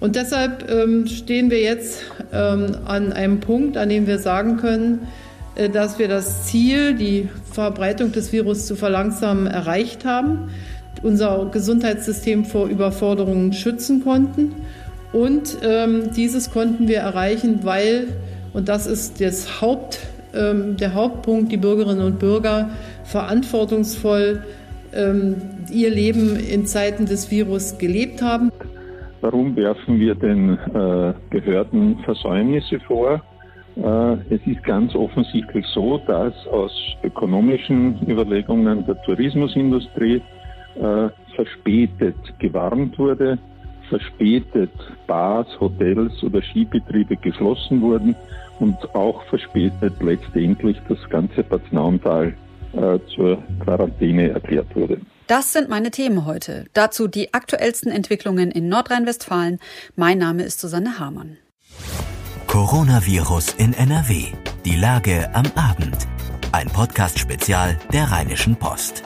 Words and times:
Und 0.00 0.16
deshalb 0.16 0.70
ähm, 0.70 1.06
stehen 1.06 1.50
wir 1.50 1.60
jetzt 1.60 2.04
ähm, 2.32 2.74
an 2.86 3.12
einem 3.12 3.40
Punkt, 3.40 3.76
an 3.76 3.90
dem 3.90 4.06
wir 4.06 4.18
sagen 4.18 4.56
können, 4.56 5.06
äh, 5.54 5.68
dass 5.68 5.98
wir 5.98 6.08
das 6.08 6.46
Ziel, 6.46 6.94
die 6.94 7.28
Verbreitung 7.52 8.10
des 8.10 8.32
Virus 8.32 8.66
zu 8.66 8.76
verlangsamen, 8.76 9.46
erreicht 9.46 10.06
haben, 10.06 10.50
unser 11.02 11.50
Gesundheitssystem 11.52 12.46
vor 12.46 12.66
Überforderungen 12.68 13.52
schützen 13.52 14.02
konnten. 14.02 14.54
Und 15.12 15.58
ähm, 15.62 16.12
dieses 16.16 16.50
konnten 16.50 16.88
wir 16.88 16.98
erreichen, 16.98 17.60
weil, 17.62 18.08
und 18.52 18.68
das 18.68 18.86
ist 18.86 19.20
das 19.20 19.60
Haupt, 19.60 19.98
ähm, 20.34 20.76
der 20.76 20.94
Hauptpunkt, 20.94 21.52
die 21.52 21.56
Bürgerinnen 21.56 22.04
und 22.04 22.18
Bürger 22.18 22.70
verantwortungsvoll 23.04 24.44
ähm, 24.92 25.36
ihr 25.70 25.90
Leben 25.90 26.38
in 26.38 26.66
Zeiten 26.66 27.06
des 27.06 27.30
Virus 27.30 27.78
gelebt 27.78 28.22
haben. 28.22 28.50
Warum 29.20 29.54
werfen 29.54 30.00
wir 30.00 30.14
den 30.14 30.54
äh, 30.54 31.12
Behörden 31.30 31.98
Versäumnisse 32.04 32.80
vor? 32.80 33.22
Äh, 33.76 34.34
es 34.34 34.40
ist 34.46 34.62
ganz 34.64 34.94
offensichtlich 34.94 35.66
so, 35.66 35.98
dass 36.06 36.34
aus 36.48 36.72
ökonomischen 37.02 37.98
Überlegungen 38.08 38.84
der 38.86 39.00
Tourismusindustrie 39.02 40.22
äh, 40.76 41.08
verspätet 41.34 42.16
gewarnt 42.38 42.98
wurde, 42.98 43.38
verspätet 43.90 44.72
Bars, 45.06 45.48
Hotels 45.60 46.22
oder 46.22 46.40
Skibetriebe 46.40 47.16
geschlossen 47.16 47.82
wurden 47.82 48.14
und 48.58 48.76
auch 48.94 49.22
verspätet 49.24 49.94
letztendlich 50.00 50.78
das 50.88 50.98
ganze 51.10 51.42
Bad 51.42 51.62
äh, 51.72 52.98
zur 53.14 53.38
Quarantäne 53.64 54.30
erklärt 54.30 54.74
wurde. 54.74 54.98
Das 55.30 55.52
sind 55.52 55.68
meine 55.68 55.92
Themen 55.92 56.26
heute. 56.26 56.64
Dazu 56.72 57.06
die 57.06 57.32
aktuellsten 57.32 57.92
Entwicklungen 57.92 58.50
in 58.50 58.68
Nordrhein-Westfalen. 58.68 59.60
Mein 59.94 60.18
Name 60.18 60.42
ist 60.42 60.58
Susanne 60.58 60.98
Hamann. 60.98 61.36
Coronavirus 62.48 63.54
in 63.56 63.72
NRW. 63.72 64.24
Die 64.64 64.74
Lage 64.74 65.30
am 65.32 65.46
Abend. 65.54 65.96
Ein 66.50 66.66
Podcast-Spezial 66.66 67.78
der 67.92 68.10
Rheinischen 68.10 68.56
Post. 68.56 69.04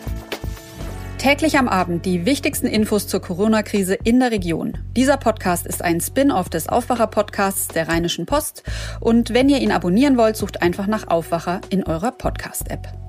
Täglich 1.19 1.59
am 1.59 1.69
Abend 1.69 2.07
die 2.07 2.25
wichtigsten 2.25 2.69
Infos 2.69 3.07
zur 3.07 3.21
Corona-Krise 3.21 3.93
in 3.93 4.19
der 4.19 4.31
Region. 4.31 4.79
Dieser 4.97 5.19
Podcast 5.19 5.67
ist 5.67 5.83
ein 5.83 6.01
Spin-off 6.01 6.49
des 6.49 6.71
Aufwacher-Podcasts 6.71 7.69
der 7.69 7.89
Rheinischen 7.89 8.25
Post. 8.25 8.63
Und 8.99 9.35
wenn 9.35 9.51
ihr 9.51 9.59
ihn 9.59 9.73
abonnieren 9.73 10.17
wollt, 10.17 10.39
sucht 10.39 10.63
einfach 10.63 10.87
nach 10.87 11.07
Aufwacher 11.07 11.61
in 11.69 11.85
eurer 11.85 12.13
Podcast-App. 12.13 13.04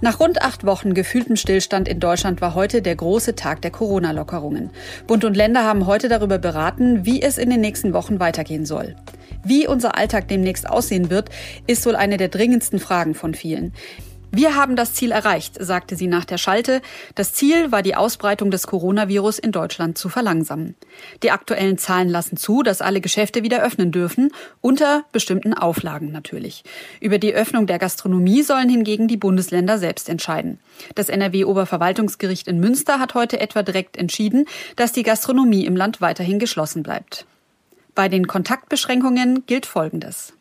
Nach 0.00 0.20
rund 0.20 0.42
acht 0.42 0.64
Wochen 0.64 0.94
gefühltem 0.94 1.36
Stillstand 1.36 1.88
in 1.88 2.00
Deutschland 2.00 2.40
war 2.40 2.54
heute 2.54 2.82
der 2.82 2.96
große 2.96 3.34
Tag 3.34 3.62
der 3.62 3.70
Corona-Lockerungen. 3.70 4.70
Bund 5.06 5.24
und 5.24 5.36
Länder 5.36 5.64
haben 5.64 5.86
heute 5.86 6.08
darüber 6.08 6.38
beraten, 6.38 7.04
wie 7.04 7.22
es 7.22 7.38
in 7.38 7.50
den 7.50 7.60
nächsten 7.60 7.92
Wochen 7.92 8.20
weitergehen 8.20 8.66
soll. 8.66 8.96
Wie 9.44 9.66
unser 9.66 9.96
Alltag 9.96 10.28
demnächst 10.28 10.68
aussehen 10.68 11.10
wird, 11.10 11.30
ist 11.66 11.86
wohl 11.86 11.96
eine 11.96 12.16
der 12.16 12.28
dringendsten 12.28 12.78
Fragen 12.78 13.14
von 13.14 13.34
vielen. 13.34 13.72
Wir 14.30 14.54
haben 14.54 14.76
das 14.76 14.92
Ziel 14.92 15.10
erreicht, 15.10 15.56
sagte 15.58 15.96
sie 15.96 16.06
nach 16.06 16.26
der 16.26 16.36
Schalte. 16.36 16.82
Das 17.14 17.32
Ziel 17.32 17.72
war 17.72 17.82
die 17.82 17.96
Ausbreitung 17.96 18.50
des 18.50 18.66
Coronavirus 18.66 19.38
in 19.38 19.52
Deutschland 19.52 19.96
zu 19.96 20.10
verlangsamen. 20.10 20.74
Die 21.22 21.30
aktuellen 21.30 21.78
Zahlen 21.78 22.10
lassen 22.10 22.36
zu, 22.36 22.62
dass 22.62 22.82
alle 22.82 23.00
Geschäfte 23.00 23.42
wieder 23.42 23.62
öffnen 23.62 23.90
dürfen, 23.90 24.30
unter 24.60 25.04
bestimmten 25.12 25.54
Auflagen 25.54 26.12
natürlich. 26.12 26.62
Über 27.00 27.18
die 27.18 27.34
Öffnung 27.34 27.66
der 27.66 27.78
Gastronomie 27.78 28.42
sollen 28.42 28.68
hingegen 28.68 29.08
die 29.08 29.16
Bundesländer 29.16 29.78
selbst 29.78 30.10
entscheiden. 30.10 30.60
Das 30.94 31.08
NRW-Oberverwaltungsgericht 31.08 32.48
in 32.48 32.60
Münster 32.60 32.98
hat 33.00 33.14
heute 33.14 33.40
etwa 33.40 33.62
direkt 33.62 33.96
entschieden, 33.96 34.44
dass 34.76 34.92
die 34.92 35.04
Gastronomie 35.04 35.64
im 35.64 35.74
Land 35.74 36.02
weiterhin 36.02 36.38
geschlossen 36.38 36.82
bleibt. 36.82 37.24
Bei 37.94 38.08
den 38.08 38.26
Kontaktbeschränkungen 38.26 39.46
gilt 39.46 39.64
Folgendes. 39.64 40.34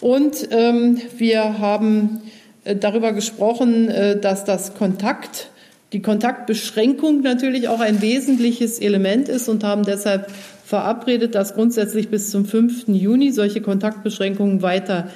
Und 0.00 0.48
ähm, 0.50 1.00
wir 1.18 1.58
haben 1.58 2.22
darüber 2.64 3.12
gesprochen, 3.12 3.88
äh, 3.88 4.18
dass 4.18 4.44
das 4.44 4.74
Kontakt, 4.74 5.50
die 5.92 6.02
Kontaktbeschränkung 6.02 7.22
natürlich 7.22 7.68
auch 7.68 7.80
ein 7.80 8.00
wesentliches 8.00 8.78
Element 8.78 9.28
ist 9.28 9.48
und 9.48 9.64
haben 9.64 9.84
deshalb 9.84 10.30
verabredet, 10.64 11.34
dass 11.34 11.54
grundsätzlich 11.54 12.10
bis 12.10 12.30
zum 12.30 12.44
5. 12.44 12.88
Juni 12.88 13.32
solche 13.32 13.60
Kontaktbeschränkungen 13.60 14.62
weiter 14.62 15.08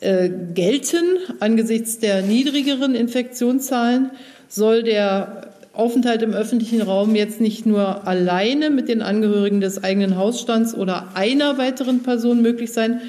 äh, 0.00 0.28
gelten. 0.54 1.02
Angesichts 1.40 1.98
der 1.98 2.22
niedrigeren 2.22 2.94
Infektionszahlen 2.94 4.10
soll 4.48 4.82
der 4.82 5.48
Aufenthalt 5.72 6.22
im 6.22 6.32
öffentlichen 6.32 6.82
Raum 6.82 7.14
jetzt 7.14 7.40
nicht 7.40 7.64
nur 7.64 8.06
alleine 8.06 8.68
mit 8.68 8.88
den 8.88 9.00
Angehörigen 9.00 9.60
des 9.60 9.82
eigenen 9.82 10.16
Hausstands 10.16 10.74
oder 10.74 11.08
einer 11.14 11.56
weiteren 11.56 12.02
Person 12.02 12.42
möglich 12.42 12.72
sein, 12.72 13.00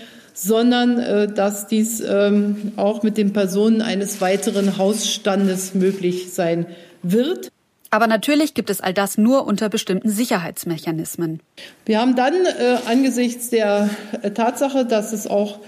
sondern 0.42 1.00
äh, 1.00 1.28
dass 1.28 1.68
dies 1.68 2.02
ähm, 2.02 2.72
auch 2.78 3.04
mit 3.04 3.18
den 3.18 3.34
Personen 3.34 3.82
eines 3.82 4.22
weiteren 4.22 4.78
Hausstandes 4.78 5.74
möglich 5.74 6.32
sein 6.34 6.66
wird. 7.04 7.50
Aber 7.92 8.08
natürlich 8.08 8.54
gibt 8.54 8.70
es 8.70 8.82
all 8.82 8.94
das 8.94 9.18
nur 9.18 9.46
unter 9.48 9.68
bestimmten 9.68 10.10
Sicherheitsmechanismen. 10.10 11.42
Wir 11.86 12.00
haben 12.00 12.16
dann 12.16 12.34
äh, 12.34 12.78
angesichts 12.88 13.50
der 13.50 13.90
äh, 14.22 14.32
Tatsache, 14.32 14.86
dass 14.86 15.12
es 15.12 15.28
auch, 15.28 15.60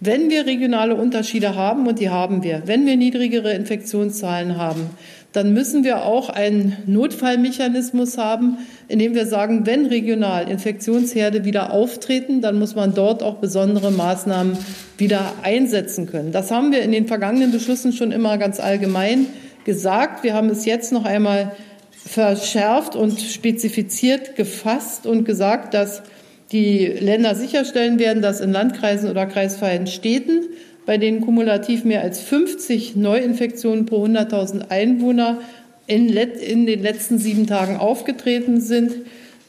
wenn 0.00 0.30
wir 0.30 0.46
regionale 0.46 0.94
Unterschiede 0.96 1.54
haben, 1.54 1.86
und 1.86 2.00
die 2.00 2.08
haben 2.08 2.42
wir, 2.42 2.62
wenn 2.66 2.86
wir 2.86 2.96
niedrigere 2.96 3.52
Infektionszahlen 3.52 4.56
haben, 4.56 4.90
dann 5.34 5.52
müssen 5.52 5.82
wir 5.82 6.04
auch 6.04 6.28
einen 6.30 6.76
Notfallmechanismus 6.86 8.18
haben, 8.18 8.58
in 8.86 9.00
dem 9.00 9.16
wir 9.16 9.26
sagen, 9.26 9.66
wenn 9.66 9.86
regional 9.86 10.48
Infektionsherde 10.48 11.44
wieder 11.44 11.72
auftreten, 11.72 12.40
dann 12.40 12.56
muss 12.56 12.76
man 12.76 12.94
dort 12.94 13.24
auch 13.24 13.34
besondere 13.34 13.90
Maßnahmen 13.90 14.56
wieder 14.96 15.32
einsetzen 15.42 16.06
können. 16.06 16.30
Das 16.30 16.52
haben 16.52 16.70
wir 16.70 16.82
in 16.82 16.92
den 16.92 17.08
vergangenen 17.08 17.50
Beschlüssen 17.50 17.92
schon 17.92 18.12
immer 18.12 18.38
ganz 18.38 18.60
allgemein 18.60 19.26
gesagt. 19.64 20.22
Wir 20.22 20.34
haben 20.34 20.50
es 20.50 20.64
jetzt 20.66 20.92
noch 20.92 21.04
einmal 21.04 21.50
verschärft 21.90 22.94
und 22.94 23.20
spezifiziert 23.20 24.36
gefasst 24.36 25.04
und 25.04 25.24
gesagt, 25.24 25.74
dass 25.74 26.04
die 26.52 26.86
Länder 26.86 27.34
sicherstellen 27.34 27.98
werden, 27.98 28.22
dass 28.22 28.40
in 28.40 28.52
Landkreisen 28.52 29.10
oder 29.10 29.26
kreisfreien 29.26 29.88
Städten 29.88 30.44
bei 30.86 30.98
denen 30.98 31.20
kumulativ 31.20 31.84
mehr 31.84 32.02
als 32.02 32.20
50 32.20 32.96
Neuinfektionen 32.96 33.86
pro 33.86 34.04
100.000 34.04 34.70
Einwohner 34.70 35.40
in, 35.86 36.08
in, 36.08 36.66
den 36.66 36.82
letzten 36.82 37.18
sieben 37.18 37.46
Tagen 37.46 37.76
aufgetreten 37.76 38.60
sind, 38.60 38.92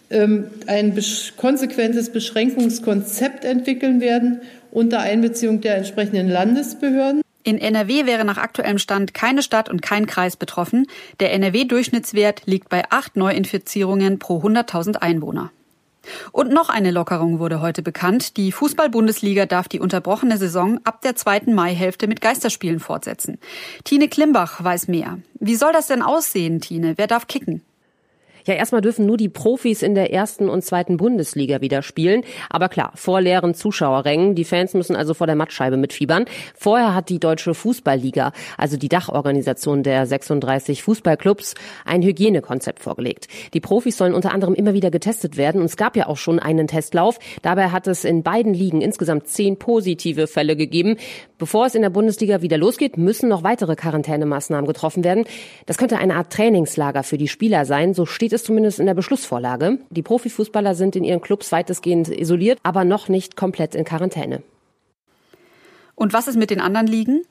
ähm, 0.09 0.45
ein 0.67 0.97
konsequentes 1.37 2.11
Beschränkungskonzept 2.11 3.45
entwickeln 3.45 4.01
werden 4.01 4.41
unter 4.71 4.99
Einbeziehung 4.99 5.61
der 5.61 5.77
entsprechenden 5.77 6.29
Landesbehörden. 6.29 7.21
In 7.43 7.59
NRW 7.59 8.05
wäre 8.05 8.25
nach 8.25 8.37
aktuellem 8.37 8.79
Stand 8.79 9.13
keine 9.13 9.43
Stadt 9.43 9.69
und 9.69 9.81
kein 9.81 10.07
Kreis 10.07 10.35
betroffen. 10.35 10.87
Der 11.19 11.31
NRW-Durchschnittswert 11.33 12.41
liegt 12.45 12.69
bei 12.69 12.83
acht 12.89 13.15
Neuinfizierungen 13.15 14.17
pro 14.19 14.39
100.000 14.39 14.97
Einwohner. 14.97 15.51
Und 16.31 16.51
noch 16.51 16.69
eine 16.69 16.91
Lockerung 16.91 17.39
wurde 17.39 17.61
heute 17.61 17.81
bekannt. 17.81 18.37
Die 18.37 18.51
Fußball-Bundesliga 18.51 19.45
darf 19.45 19.67
die 19.67 19.79
unterbrochene 19.79 20.37
Saison 20.37 20.79
ab 20.83 21.01
der 21.01 21.15
zweiten 21.15 21.53
Maihälfte 21.53 22.07
mit 22.07 22.21
Geisterspielen 22.21 22.79
fortsetzen. 22.79 23.37
Tine 23.83 24.07
Klimbach 24.07 24.63
weiß 24.63 24.87
mehr. 24.87 25.19
Wie 25.39 25.55
soll 25.55 25.73
das 25.73 25.87
denn 25.87 26.01
aussehen, 26.01 26.61
Tine? 26.61 26.97
Wer 26.97 27.07
darf 27.07 27.27
kicken? 27.27 27.61
Ja, 28.47 28.53
erstmal 28.53 28.81
dürfen 28.81 29.07
nur 29.07 29.17
die 29.17 29.29
Profis 29.29 29.81
in 29.81 29.95
der 29.95 30.13
ersten 30.13 30.49
und 30.49 30.63
zweiten 30.63 30.97
Bundesliga 30.97 31.61
wieder 31.61 31.81
spielen. 31.81 32.23
Aber 32.49 32.69
klar, 32.69 32.91
vor 32.93 33.19
leeren 33.19 33.55
Zuschauerrängen. 33.55 34.35
Die 34.35 34.43
Fans 34.43 34.75
müssen 34.75 34.95
also 34.95 35.15
vor 35.15 35.25
der 35.25 35.35
Mattscheibe 35.35 35.77
mitfiebern. 35.77 36.25
Vorher 36.53 36.93
hat 36.93 37.09
die 37.09 37.19
Deutsche 37.19 37.55
Fußballliga, 37.55 38.33
also 38.55 38.77
die 38.77 38.87
Dachorganisation 38.87 39.81
der 39.81 40.05
36 40.05 40.83
Fußballclubs, 40.83 41.55
ein 41.85 42.03
Hygienekonzept 42.03 42.83
vorgelegt. 42.83 43.27
Die 43.55 43.61
Profis 43.61 43.97
sollen 43.97 44.13
unter 44.13 44.31
anderem 44.31 44.53
immer 44.53 44.73
wieder 44.73 44.91
getestet 44.91 45.37
werden. 45.37 45.59
Und 45.61 45.65
es 45.65 45.75
gab 45.77 45.95
ja 45.95 46.05
auch 46.05 46.17
schon 46.17 46.37
einen 46.37 46.67
Testlauf. 46.67 47.17
Dabei 47.41 47.69
hat 47.69 47.87
es 47.87 48.03
in 48.03 48.21
beiden 48.21 48.53
Ligen 48.53 48.81
insgesamt 48.81 49.27
zehn 49.27 49.57
positive 49.57 50.27
Fälle 50.27 50.55
gegeben. 50.55 50.97
Bevor 51.39 51.65
es 51.65 51.73
in 51.73 51.81
der 51.81 51.89
Bundesliga 51.89 52.43
wieder 52.43 52.59
losgeht, 52.59 52.97
müssen 52.97 53.27
noch 53.27 53.41
weitere 53.41 53.75
Quarantänemaßnahmen 53.75 54.67
getroffen 54.67 55.03
werden. 55.03 55.25
Das 55.65 55.77
könnte 55.77 55.97
eine 55.97 56.15
Art 56.15 56.31
Trainingslager 56.31 57.01
für 57.01 57.17
die 57.17 57.27
Spieler 57.27 57.65
sein. 57.65 57.95
So 57.95 58.05
steht 58.05 58.34
es 58.35 58.43
zumindest 58.43 58.79
in 58.79 58.85
der 58.85 58.93
Beschlussvorlage. 58.93 59.79
Die 59.89 60.03
Profifußballer 60.03 60.75
sind 60.75 60.95
in 60.95 61.03
ihren 61.03 61.21
Clubs 61.21 61.51
weitestgehend 61.51 62.09
isoliert, 62.09 62.59
aber 62.63 62.85
noch 62.85 63.09
nicht 63.09 63.35
komplett 63.35 63.75
in 63.75 63.85
Quarantäne. 63.85 64.43
Und 65.95 66.13
was 66.13 66.27
ist 66.27 66.37
mit 66.37 66.51
den 66.51 66.61
anderen 66.61 66.87
Ligen? 66.87 67.23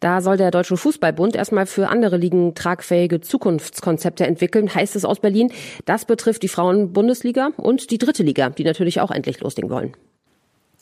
Da 0.00 0.20
soll 0.20 0.36
der 0.36 0.50
Deutsche 0.50 0.76
Fußballbund 0.76 1.34
erstmal 1.34 1.66
für 1.66 1.88
andere 1.88 2.16
Ligen 2.16 2.54
tragfähige 2.54 3.20
Zukunftskonzepte 3.20 4.26
entwickeln, 4.26 4.72
heißt 4.72 4.96
es 4.96 5.04
aus 5.04 5.20
Berlin. 5.20 5.52
Das 5.84 6.04
betrifft 6.04 6.42
die 6.42 6.48
Frauen-Bundesliga 6.48 7.50
und 7.56 7.90
die 7.90 7.98
dritte 7.98 8.22
Liga, 8.22 8.50
die 8.50 8.64
natürlich 8.64 9.00
auch 9.00 9.10
endlich 9.10 9.40
loslegen 9.40 9.70
wollen. 9.70 9.94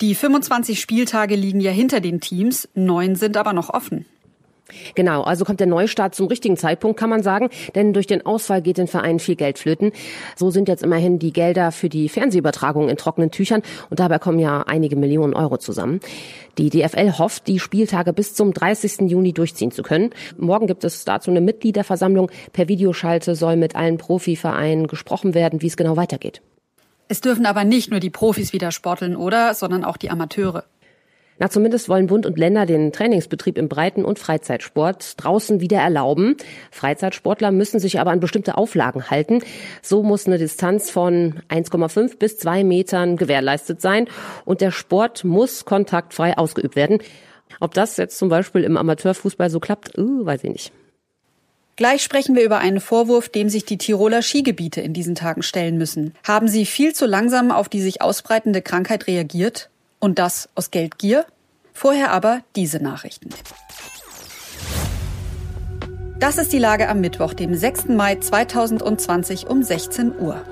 Die 0.00 0.14
25 0.14 0.80
Spieltage 0.80 1.36
liegen 1.36 1.60
ja 1.60 1.70
hinter 1.70 2.00
den 2.00 2.20
Teams, 2.20 2.68
neun 2.74 3.14
sind 3.14 3.36
aber 3.36 3.52
noch 3.52 3.70
offen. 3.70 4.06
Genau, 4.94 5.22
also 5.22 5.44
kommt 5.44 5.60
der 5.60 5.66
Neustart 5.66 6.14
zum 6.14 6.26
richtigen 6.26 6.56
Zeitpunkt, 6.56 6.98
kann 6.98 7.10
man 7.10 7.22
sagen, 7.22 7.50
denn 7.74 7.92
durch 7.92 8.06
den 8.06 8.24
Ausfall 8.24 8.62
geht 8.62 8.78
den 8.78 8.86
Vereinen 8.86 9.18
viel 9.18 9.36
Geld 9.36 9.58
flöten. 9.58 9.92
So 10.36 10.50
sind 10.50 10.68
jetzt 10.68 10.82
immerhin 10.82 11.18
die 11.18 11.32
Gelder 11.32 11.70
für 11.70 11.90
die 11.90 12.08
Fernsehübertragung 12.08 12.88
in 12.88 12.96
trockenen 12.96 13.30
Tüchern 13.30 13.62
und 13.90 14.00
dabei 14.00 14.18
kommen 14.18 14.38
ja 14.38 14.62
einige 14.62 14.96
Millionen 14.96 15.34
Euro 15.34 15.58
zusammen. 15.58 16.00
Die 16.56 16.70
DFL 16.70 17.18
hofft, 17.18 17.46
die 17.46 17.58
Spieltage 17.58 18.12
bis 18.12 18.34
zum 18.34 18.54
30. 18.54 19.10
Juni 19.10 19.32
durchziehen 19.32 19.70
zu 19.70 19.82
können. 19.82 20.10
Morgen 20.38 20.66
gibt 20.66 20.84
es 20.84 21.04
dazu 21.04 21.30
eine 21.30 21.40
Mitgliederversammlung. 21.40 22.30
Per 22.52 22.68
Videoschalte 22.68 23.34
soll 23.34 23.56
mit 23.56 23.76
allen 23.76 23.98
Profivereinen 23.98 24.86
gesprochen 24.86 25.34
werden, 25.34 25.60
wie 25.60 25.66
es 25.66 25.76
genau 25.76 25.96
weitergeht. 25.96 26.40
Es 27.06 27.20
dürfen 27.20 27.44
aber 27.44 27.64
nicht 27.64 27.90
nur 27.90 28.00
die 28.00 28.10
Profis 28.10 28.52
wieder 28.52 28.72
sporteln, 28.72 29.14
oder? 29.14 29.52
Sondern 29.52 29.84
auch 29.84 29.98
die 29.98 30.10
Amateure. 30.10 30.64
Na, 31.38 31.50
zumindest 31.50 31.88
wollen 31.88 32.06
Bund 32.06 32.26
und 32.26 32.38
Länder 32.38 32.64
den 32.64 32.92
Trainingsbetrieb 32.92 33.58
im 33.58 33.68
Breiten- 33.68 34.04
und 34.04 34.20
Freizeitsport 34.20 35.14
draußen 35.16 35.60
wieder 35.60 35.78
erlauben. 35.78 36.36
Freizeitsportler 36.70 37.50
müssen 37.50 37.80
sich 37.80 37.98
aber 37.98 38.12
an 38.12 38.20
bestimmte 38.20 38.56
Auflagen 38.56 39.10
halten. 39.10 39.40
So 39.82 40.04
muss 40.04 40.26
eine 40.26 40.38
Distanz 40.38 40.90
von 40.90 41.40
1,5 41.48 42.18
bis 42.18 42.38
2 42.38 42.62
Metern 42.62 43.16
gewährleistet 43.16 43.80
sein 43.80 44.06
und 44.44 44.60
der 44.60 44.70
Sport 44.70 45.24
muss 45.24 45.64
kontaktfrei 45.64 46.38
ausgeübt 46.38 46.76
werden. 46.76 46.98
Ob 47.58 47.74
das 47.74 47.96
jetzt 47.96 48.18
zum 48.18 48.28
Beispiel 48.28 48.62
im 48.62 48.76
Amateurfußball 48.76 49.50
so 49.50 49.58
klappt, 49.58 49.98
uh, 49.98 50.24
weiß 50.24 50.44
ich 50.44 50.50
nicht. 50.50 50.72
Gleich 51.76 52.04
sprechen 52.04 52.36
wir 52.36 52.44
über 52.44 52.58
einen 52.58 52.78
Vorwurf, 52.78 53.28
dem 53.28 53.48
sich 53.48 53.64
die 53.64 53.78
Tiroler 53.78 54.22
Skigebiete 54.22 54.80
in 54.80 54.92
diesen 54.92 55.16
Tagen 55.16 55.42
stellen 55.42 55.76
müssen. 55.76 56.14
Haben 56.22 56.46
sie 56.46 56.66
viel 56.66 56.94
zu 56.94 57.04
langsam 57.04 57.50
auf 57.50 57.68
die 57.68 57.80
sich 57.80 58.00
ausbreitende 58.00 58.62
Krankheit 58.62 59.08
reagiert? 59.08 59.70
Und 60.04 60.18
das 60.18 60.50
aus 60.54 60.70
Geldgier? 60.70 61.24
Vorher 61.72 62.10
aber 62.10 62.42
diese 62.56 62.78
Nachrichten. 62.78 63.30
Das 66.20 66.36
ist 66.36 66.52
die 66.52 66.58
Lage 66.58 66.90
am 66.90 67.00
Mittwoch, 67.00 67.32
dem 67.32 67.54
6. 67.54 67.86
Mai 67.86 68.16
2020 68.16 69.46
um 69.46 69.62
16 69.62 70.18
Uhr. 70.18 70.44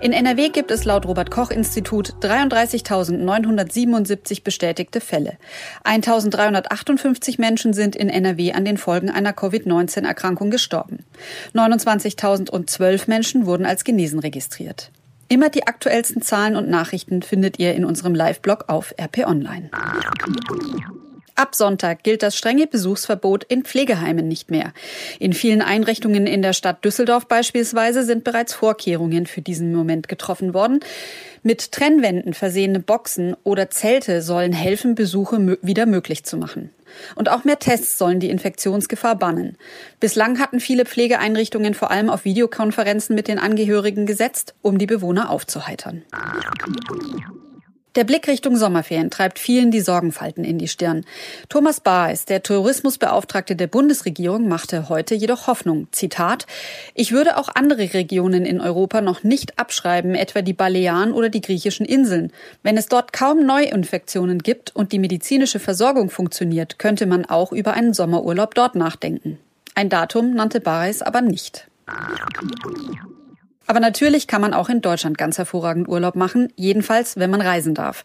In 0.00 0.12
NRW 0.12 0.50
gibt 0.50 0.70
es 0.70 0.84
laut 0.84 1.04
Robert 1.04 1.32
Koch 1.32 1.50
Institut 1.50 2.14
33.977 2.20 4.44
bestätigte 4.44 5.00
Fälle. 5.00 5.36
1.358 5.82 7.40
Menschen 7.40 7.72
sind 7.72 7.96
in 7.96 8.08
NRW 8.08 8.52
an 8.52 8.64
den 8.64 8.78
Folgen 8.78 9.10
einer 9.10 9.32
Covid-19-Erkrankung 9.32 10.52
gestorben. 10.52 11.00
29.012 11.54 13.08
Menschen 13.08 13.46
wurden 13.46 13.66
als 13.66 13.82
genesen 13.82 14.20
registriert. 14.20 14.92
Immer 15.28 15.50
die 15.50 15.66
aktuellsten 15.66 16.22
Zahlen 16.22 16.56
und 16.56 16.68
Nachrichten 16.68 17.22
findet 17.22 17.58
ihr 17.58 17.74
in 17.74 17.84
unserem 17.84 18.14
Live-Blog 18.14 18.64
auf 18.68 18.94
RP 19.00 19.26
Online. 19.26 19.70
Ab 21.36 21.54
Sonntag 21.54 22.02
gilt 22.02 22.22
das 22.22 22.34
strenge 22.34 22.66
Besuchsverbot 22.66 23.44
in 23.44 23.62
Pflegeheimen 23.62 24.26
nicht 24.26 24.50
mehr. 24.50 24.72
In 25.18 25.34
vielen 25.34 25.60
Einrichtungen 25.60 26.26
in 26.26 26.40
der 26.40 26.54
Stadt 26.54 26.82
Düsseldorf 26.82 27.26
beispielsweise 27.26 28.04
sind 28.04 28.24
bereits 28.24 28.54
Vorkehrungen 28.54 29.26
für 29.26 29.42
diesen 29.42 29.74
Moment 29.74 30.08
getroffen 30.08 30.54
worden. 30.54 30.80
Mit 31.42 31.72
Trennwänden 31.72 32.32
versehene 32.32 32.80
Boxen 32.80 33.36
oder 33.44 33.68
Zelte 33.68 34.22
sollen 34.22 34.54
helfen, 34.54 34.94
Besuche 34.94 35.58
wieder 35.60 35.84
möglich 35.84 36.24
zu 36.24 36.38
machen. 36.38 36.70
Und 37.16 37.28
auch 37.28 37.44
mehr 37.44 37.58
Tests 37.58 37.98
sollen 37.98 38.18
die 38.18 38.30
Infektionsgefahr 38.30 39.16
bannen. 39.16 39.58
Bislang 40.00 40.38
hatten 40.38 40.58
viele 40.58 40.86
Pflegeeinrichtungen 40.86 41.74
vor 41.74 41.90
allem 41.90 42.08
auf 42.08 42.24
Videokonferenzen 42.24 43.14
mit 43.14 43.28
den 43.28 43.38
Angehörigen 43.38 44.06
gesetzt, 44.06 44.54
um 44.62 44.78
die 44.78 44.86
Bewohner 44.86 45.28
aufzuheitern. 45.28 46.02
Der 47.96 48.04
Blick 48.04 48.28
Richtung 48.28 48.58
Sommerferien 48.58 49.10
treibt 49.10 49.38
vielen 49.38 49.70
die 49.70 49.80
Sorgenfalten 49.80 50.44
in 50.44 50.58
die 50.58 50.68
Stirn. 50.68 51.06
Thomas 51.48 51.80
Baes, 51.80 52.26
der 52.26 52.42
Tourismusbeauftragte 52.42 53.56
der 53.56 53.68
Bundesregierung, 53.68 54.48
machte 54.48 54.90
heute 54.90 55.14
jedoch 55.14 55.46
Hoffnung. 55.46 55.88
Zitat, 55.92 56.46
ich 56.94 57.12
würde 57.12 57.38
auch 57.38 57.48
andere 57.54 57.94
Regionen 57.94 58.44
in 58.44 58.60
Europa 58.60 59.00
noch 59.00 59.24
nicht 59.24 59.58
abschreiben, 59.58 60.14
etwa 60.14 60.42
die 60.42 60.52
Balearen 60.52 61.12
oder 61.12 61.30
die 61.30 61.40
griechischen 61.40 61.86
Inseln. 61.86 62.32
Wenn 62.62 62.76
es 62.76 62.88
dort 62.88 63.14
kaum 63.14 63.46
Neuinfektionen 63.46 64.40
gibt 64.40 64.76
und 64.76 64.92
die 64.92 64.98
medizinische 64.98 65.58
Versorgung 65.58 66.10
funktioniert, 66.10 66.78
könnte 66.78 67.06
man 67.06 67.24
auch 67.24 67.50
über 67.50 67.72
einen 67.72 67.94
Sommerurlaub 67.94 68.54
dort 68.54 68.74
nachdenken. 68.74 69.38
Ein 69.74 69.88
Datum 69.88 70.34
nannte 70.34 70.60
Baes 70.60 71.00
aber 71.00 71.22
nicht. 71.22 71.66
Aber 73.66 73.80
natürlich 73.80 74.26
kann 74.26 74.40
man 74.40 74.54
auch 74.54 74.68
in 74.68 74.80
Deutschland 74.80 75.18
ganz 75.18 75.38
hervorragend 75.38 75.88
Urlaub 75.88 76.14
machen, 76.14 76.52
jedenfalls 76.56 77.16
wenn 77.16 77.30
man 77.30 77.40
reisen 77.40 77.74
darf. 77.74 78.04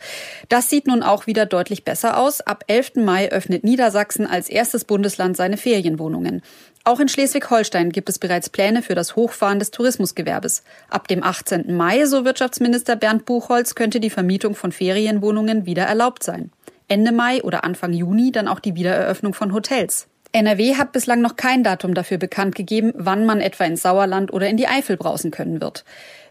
Das 0.49 0.69
sieht 0.69 0.87
nun 0.87 1.03
auch 1.03 1.27
wieder 1.27 1.45
deutlich 1.45 1.83
besser 1.83 2.17
aus. 2.17 2.41
Ab 2.41 2.63
11. 2.67 2.95
Mai 2.95 3.31
öffnet 3.31 3.63
Niedersachsen 3.63 4.25
als 4.25 4.49
erstes 4.49 4.85
Bundesland 4.85 5.37
seine 5.37 5.57
Ferienwohnungen. 5.57 6.41
Auch 6.83 6.99
in 6.99 7.07
Schleswig-Holstein 7.07 7.91
gibt 7.91 8.09
es 8.09 8.17
bereits 8.17 8.49
Pläne 8.49 8.81
für 8.81 8.95
das 8.95 9.15
Hochfahren 9.15 9.59
des 9.59 9.69
Tourismusgewerbes. 9.69 10.63
Ab 10.89 11.07
dem 11.07 11.23
18. 11.23 11.75
Mai, 11.75 12.05
so 12.05 12.25
Wirtschaftsminister 12.25 12.95
Bernd 12.95 13.25
Buchholz, 13.25 13.75
könnte 13.75 13.99
die 13.99 14.09
Vermietung 14.09 14.55
von 14.55 14.71
Ferienwohnungen 14.71 15.67
wieder 15.67 15.83
erlaubt 15.83 16.23
sein. 16.23 16.51
Ende 16.87 17.11
Mai 17.11 17.43
oder 17.43 17.63
Anfang 17.63 17.93
Juni 17.93 18.31
dann 18.31 18.47
auch 18.47 18.59
die 18.59 18.75
Wiedereröffnung 18.75 19.35
von 19.35 19.53
Hotels. 19.53 20.07
NRW 20.33 20.75
hat 20.75 20.93
bislang 20.93 21.21
noch 21.21 21.35
kein 21.35 21.63
Datum 21.63 21.93
dafür 21.93 22.17
bekannt 22.17 22.55
gegeben, 22.55 22.93
wann 22.95 23.25
man 23.25 23.41
etwa 23.41 23.65
ins 23.65 23.81
Sauerland 23.81 24.31
oder 24.31 24.47
in 24.47 24.57
die 24.57 24.67
Eifel 24.67 24.97
brausen 24.97 25.31
können 25.31 25.61
wird. 25.61 25.83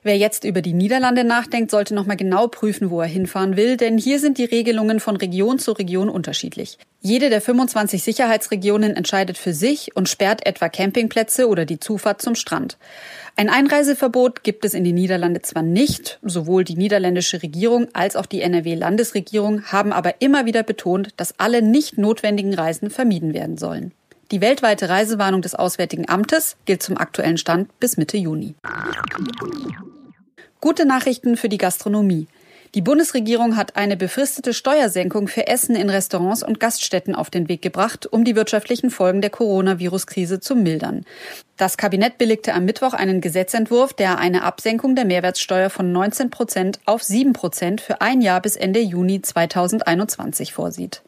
Wer 0.02 0.16
jetzt 0.16 0.44
über 0.44 0.62
die 0.62 0.72
Niederlande 0.72 1.24
nachdenkt, 1.24 1.70
sollte 1.70 1.94
noch 1.94 2.06
mal 2.06 2.16
genau 2.16 2.46
prüfen, 2.46 2.88
wo 2.88 3.02
er 3.02 3.06
hinfahren 3.06 3.58
will, 3.58 3.76
denn 3.76 3.98
hier 3.98 4.18
sind 4.18 4.38
die 4.38 4.46
Regelungen 4.46 4.98
von 4.98 5.14
Region 5.16 5.58
zu 5.58 5.72
Region 5.72 6.08
unterschiedlich. 6.08 6.78
Jede 7.02 7.28
der 7.28 7.42
25 7.42 8.02
Sicherheitsregionen 8.02 8.96
entscheidet 8.96 9.36
für 9.36 9.52
sich 9.52 9.94
und 9.94 10.08
sperrt 10.08 10.46
etwa 10.46 10.70
Campingplätze 10.70 11.48
oder 11.48 11.66
die 11.66 11.80
Zufahrt 11.80 12.22
zum 12.22 12.34
Strand. 12.34 12.78
Ein 13.36 13.50
Einreiseverbot 13.50 14.42
gibt 14.42 14.64
es 14.64 14.72
in 14.72 14.84
die 14.84 14.94
Niederlande 14.94 15.42
zwar 15.42 15.62
nicht, 15.62 16.18
sowohl 16.22 16.64
die 16.64 16.76
niederländische 16.76 17.42
Regierung 17.42 17.88
als 17.92 18.16
auch 18.16 18.26
die 18.26 18.40
NRW-Landesregierung 18.40 19.64
haben 19.64 19.92
aber 19.92 20.22
immer 20.22 20.46
wieder 20.46 20.62
betont, 20.62 21.10
dass 21.18 21.38
alle 21.38 21.60
nicht 21.60 21.98
notwendigen 21.98 22.54
Reisen 22.54 22.88
vermieden 22.88 23.34
werden 23.34 23.58
sollen. 23.58 23.92
Die 24.30 24.40
weltweite 24.40 24.88
Reisewarnung 24.88 25.42
des 25.42 25.56
Auswärtigen 25.56 26.08
Amtes 26.08 26.56
gilt 26.64 26.82
zum 26.82 26.96
aktuellen 26.96 27.36
Stand 27.36 27.78
bis 27.80 27.96
Mitte 27.96 28.16
Juni. 28.16 28.54
Gute 30.60 30.86
Nachrichten 30.86 31.36
für 31.36 31.48
die 31.48 31.58
Gastronomie. 31.58 32.28
Die 32.76 32.82
Bundesregierung 32.82 33.56
hat 33.56 33.74
eine 33.74 33.96
befristete 33.96 34.54
Steuersenkung 34.54 35.26
für 35.26 35.48
Essen 35.48 35.74
in 35.74 35.90
Restaurants 35.90 36.44
und 36.44 36.60
Gaststätten 36.60 37.16
auf 37.16 37.28
den 37.28 37.48
Weg 37.48 37.62
gebracht, 37.62 38.06
um 38.06 38.24
die 38.24 38.36
wirtschaftlichen 38.36 38.90
Folgen 38.90 39.20
der 39.20 39.30
Coronavirus-Krise 39.30 40.38
zu 40.38 40.54
mildern. 40.54 41.04
Das 41.56 41.76
Kabinett 41.76 42.16
billigte 42.18 42.54
am 42.54 42.64
Mittwoch 42.64 42.92
einen 42.92 43.20
Gesetzentwurf, 43.20 43.92
der 43.94 44.18
eine 44.18 44.44
Absenkung 44.44 44.94
der 44.94 45.04
Mehrwertsteuer 45.04 45.68
von 45.68 45.90
19 45.90 46.30
Prozent 46.30 46.78
auf 46.86 47.02
7 47.02 47.32
Prozent 47.32 47.80
für 47.80 48.00
ein 48.00 48.20
Jahr 48.20 48.40
bis 48.40 48.54
Ende 48.54 48.78
Juni 48.78 49.20
2021 49.20 50.52
vorsieht. 50.52 51.02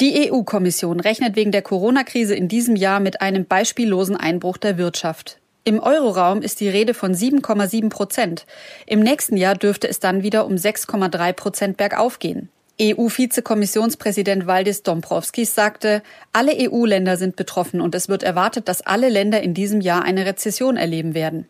Die 0.00 0.30
EU-Kommission 0.30 0.98
rechnet 0.98 1.36
wegen 1.36 1.52
der 1.52 1.62
Corona-Krise 1.62 2.34
in 2.34 2.48
diesem 2.48 2.74
Jahr 2.74 2.98
mit 2.98 3.20
einem 3.20 3.44
beispiellosen 3.44 4.16
Einbruch 4.16 4.56
der 4.56 4.76
Wirtschaft. 4.76 5.38
Im 5.62 5.78
Euroraum 5.78 6.42
ist 6.42 6.60
die 6.60 6.68
Rede 6.68 6.94
von 6.94 7.14
7,7 7.14 7.90
Prozent. 7.90 8.44
Im 8.86 9.00
nächsten 9.00 9.36
Jahr 9.36 9.54
dürfte 9.54 9.88
es 9.88 10.00
dann 10.00 10.22
wieder 10.24 10.46
um 10.46 10.54
6,3 10.54 11.32
Prozent 11.32 11.76
bergauf 11.76 12.18
gehen. 12.18 12.48
EU-Vizekommissionspräsident 12.80 14.48
Valdis 14.48 14.82
Dombrovskis 14.82 15.54
sagte, 15.54 16.02
alle 16.32 16.52
EU-Länder 16.58 17.16
sind 17.16 17.36
betroffen 17.36 17.80
und 17.80 17.94
es 17.94 18.08
wird 18.08 18.24
erwartet, 18.24 18.68
dass 18.68 18.82
alle 18.82 19.08
Länder 19.08 19.42
in 19.42 19.54
diesem 19.54 19.80
Jahr 19.80 20.02
eine 20.02 20.26
Rezession 20.26 20.76
erleben 20.76 21.14
werden. 21.14 21.46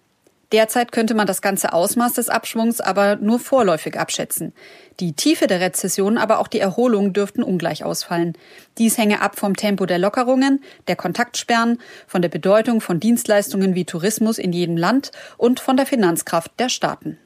Derzeit 0.53 0.93
könnte 0.93 1.15
man 1.15 1.27
das 1.27 1.43
ganze 1.43 1.73
Ausmaß 1.73 2.15
des 2.15 2.29
Abschwungs 2.29 2.81
aber 2.81 3.17
nur 3.17 3.39
vorläufig 3.39 3.99
abschätzen. 3.99 4.53
Die 5.01 5.15
Tiefe 5.15 5.47
der 5.47 5.61
Rezession, 5.61 6.19
aber 6.19 6.39
auch 6.39 6.49
die 6.49 6.61
Erholung 6.61 7.13
dürften 7.13 7.43
ungleich 7.43 7.85
ausfallen. 7.85 8.35
Dies 8.79 8.99
hänge 8.99 9.21
ab 9.21 9.39
vom 9.39 9.57
Tempo 9.57 9.87
der 9.87 9.99
Lockerungen, 9.99 10.63
der 10.87 10.97
Kontaktsperren, 10.97 11.81
von 12.07 12.23
der 12.23 12.29
Bedeutung 12.29 12.81
von 12.81 13.01
Dienstleistungen 13.01 13.75
wie 13.75 13.85
Tourismus 13.85 14.39
in 14.39 14.53
jedem 14.53 14.77
Land 14.77 15.11
und 15.37 15.61
von 15.61 15.77
der 15.77 15.87
Finanzkraft 15.87 16.53
der 16.59 16.69
Staaten. 16.69 17.19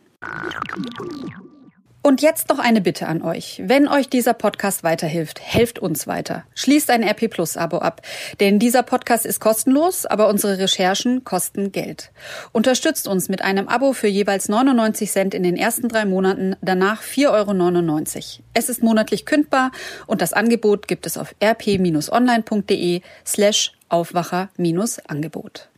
Und 2.08 2.22
jetzt 2.22 2.48
noch 2.48 2.58
eine 2.58 2.80
Bitte 2.80 3.06
an 3.06 3.20
euch. 3.20 3.60
Wenn 3.62 3.86
euch 3.86 4.08
dieser 4.08 4.32
Podcast 4.32 4.82
weiterhilft, 4.82 5.40
helft 5.42 5.78
uns 5.78 6.06
weiter. 6.06 6.42
Schließt 6.54 6.88
ein 6.88 7.02
RP 7.02 7.28
Plus 7.28 7.58
Abo 7.58 7.80
ab. 7.80 8.00
Denn 8.40 8.58
dieser 8.58 8.82
Podcast 8.82 9.26
ist 9.26 9.40
kostenlos, 9.40 10.06
aber 10.06 10.28
unsere 10.28 10.56
Recherchen 10.56 11.24
kosten 11.24 11.70
Geld. 11.70 12.10
Unterstützt 12.52 13.08
uns 13.08 13.28
mit 13.28 13.42
einem 13.42 13.68
Abo 13.68 13.92
für 13.92 14.06
jeweils 14.06 14.48
99 14.48 15.10
Cent 15.10 15.34
in 15.34 15.42
den 15.42 15.54
ersten 15.54 15.90
drei 15.90 16.06
Monaten, 16.06 16.56
danach 16.62 17.02
4,99 17.02 18.16
Euro. 18.16 18.44
Es 18.54 18.70
ist 18.70 18.82
monatlich 18.82 19.26
kündbar 19.26 19.70
und 20.06 20.22
das 20.22 20.32
Angebot 20.32 20.88
gibt 20.88 21.04
es 21.04 21.18
auf 21.18 21.34
rp-online.de 21.44 23.02
slash 23.26 23.72
Aufwacher-Angebot. 23.90 25.68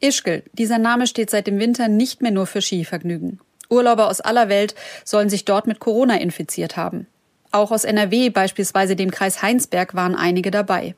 Ischgl. 0.00 0.42
Dieser 0.54 0.78
Name 0.78 1.06
steht 1.06 1.28
seit 1.28 1.46
dem 1.46 1.58
Winter 1.58 1.88
nicht 1.88 2.22
mehr 2.22 2.32
nur 2.32 2.46
für 2.46 2.62
Skivergnügen. 2.62 3.40
Urlauber 3.72 4.08
aus 4.08 4.20
aller 4.20 4.48
Welt 4.48 4.74
sollen 5.04 5.30
sich 5.30 5.44
dort 5.44 5.66
mit 5.66 5.80
Corona 5.80 6.20
infiziert 6.20 6.76
haben. 6.76 7.06
Auch 7.50 7.70
aus 7.70 7.84
NRW, 7.84 8.30
beispielsweise 8.30 8.96
dem 8.96 9.10
Kreis 9.10 9.42
Heinsberg, 9.42 9.94
waren 9.94 10.14
einige 10.14 10.50
dabei. 10.50 10.94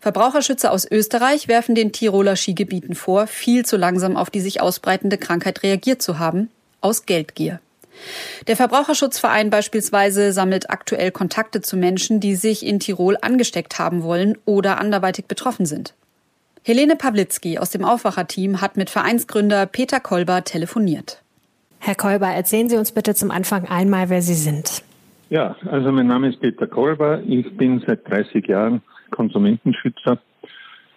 Verbraucherschützer 0.00 0.72
aus 0.72 0.90
Österreich 0.90 1.48
werfen 1.48 1.74
den 1.74 1.92
Tiroler 1.92 2.36
Skigebieten 2.36 2.94
vor, 2.94 3.26
viel 3.26 3.64
zu 3.64 3.76
langsam 3.76 4.16
auf 4.16 4.30
die 4.30 4.40
sich 4.40 4.60
ausbreitende 4.60 5.18
Krankheit 5.18 5.62
reagiert 5.62 6.02
zu 6.02 6.18
haben, 6.18 6.50
aus 6.80 7.06
Geldgier. 7.06 7.60
Der 8.46 8.56
Verbraucherschutzverein 8.56 9.50
beispielsweise 9.50 10.32
sammelt 10.32 10.70
aktuell 10.70 11.10
Kontakte 11.10 11.60
zu 11.60 11.76
Menschen, 11.76 12.20
die 12.20 12.34
sich 12.34 12.64
in 12.64 12.80
Tirol 12.80 13.18
angesteckt 13.20 13.78
haben 13.78 14.02
wollen 14.02 14.38
oder 14.46 14.78
anderweitig 14.78 15.26
betroffen 15.26 15.66
sind. 15.66 15.94
Helene 16.62 16.96
Pawlitzki 16.96 17.58
aus 17.58 17.70
dem 17.70 17.84
Aufwacherteam 17.84 18.60
hat 18.60 18.76
mit 18.76 18.90
Vereinsgründer 18.90 19.66
Peter 19.66 20.00
Kolber 20.00 20.44
telefoniert. 20.44 21.19
Herr 21.82 21.94
Kolber, 21.94 22.26
erzählen 22.26 22.68
Sie 22.68 22.76
uns 22.76 22.92
bitte 22.92 23.14
zum 23.14 23.30
Anfang 23.30 23.64
einmal, 23.64 24.10
wer 24.10 24.20
Sie 24.20 24.34
sind. 24.34 24.84
Ja, 25.30 25.56
also 25.70 25.90
mein 25.90 26.08
Name 26.08 26.28
ist 26.28 26.38
Peter 26.38 26.66
Kolber. 26.66 27.22
Ich 27.26 27.56
bin 27.56 27.82
seit 27.86 28.06
30 28.08 28.46
Jahren 28.46 28.82
Konsumentenschützer. 29.10 30.18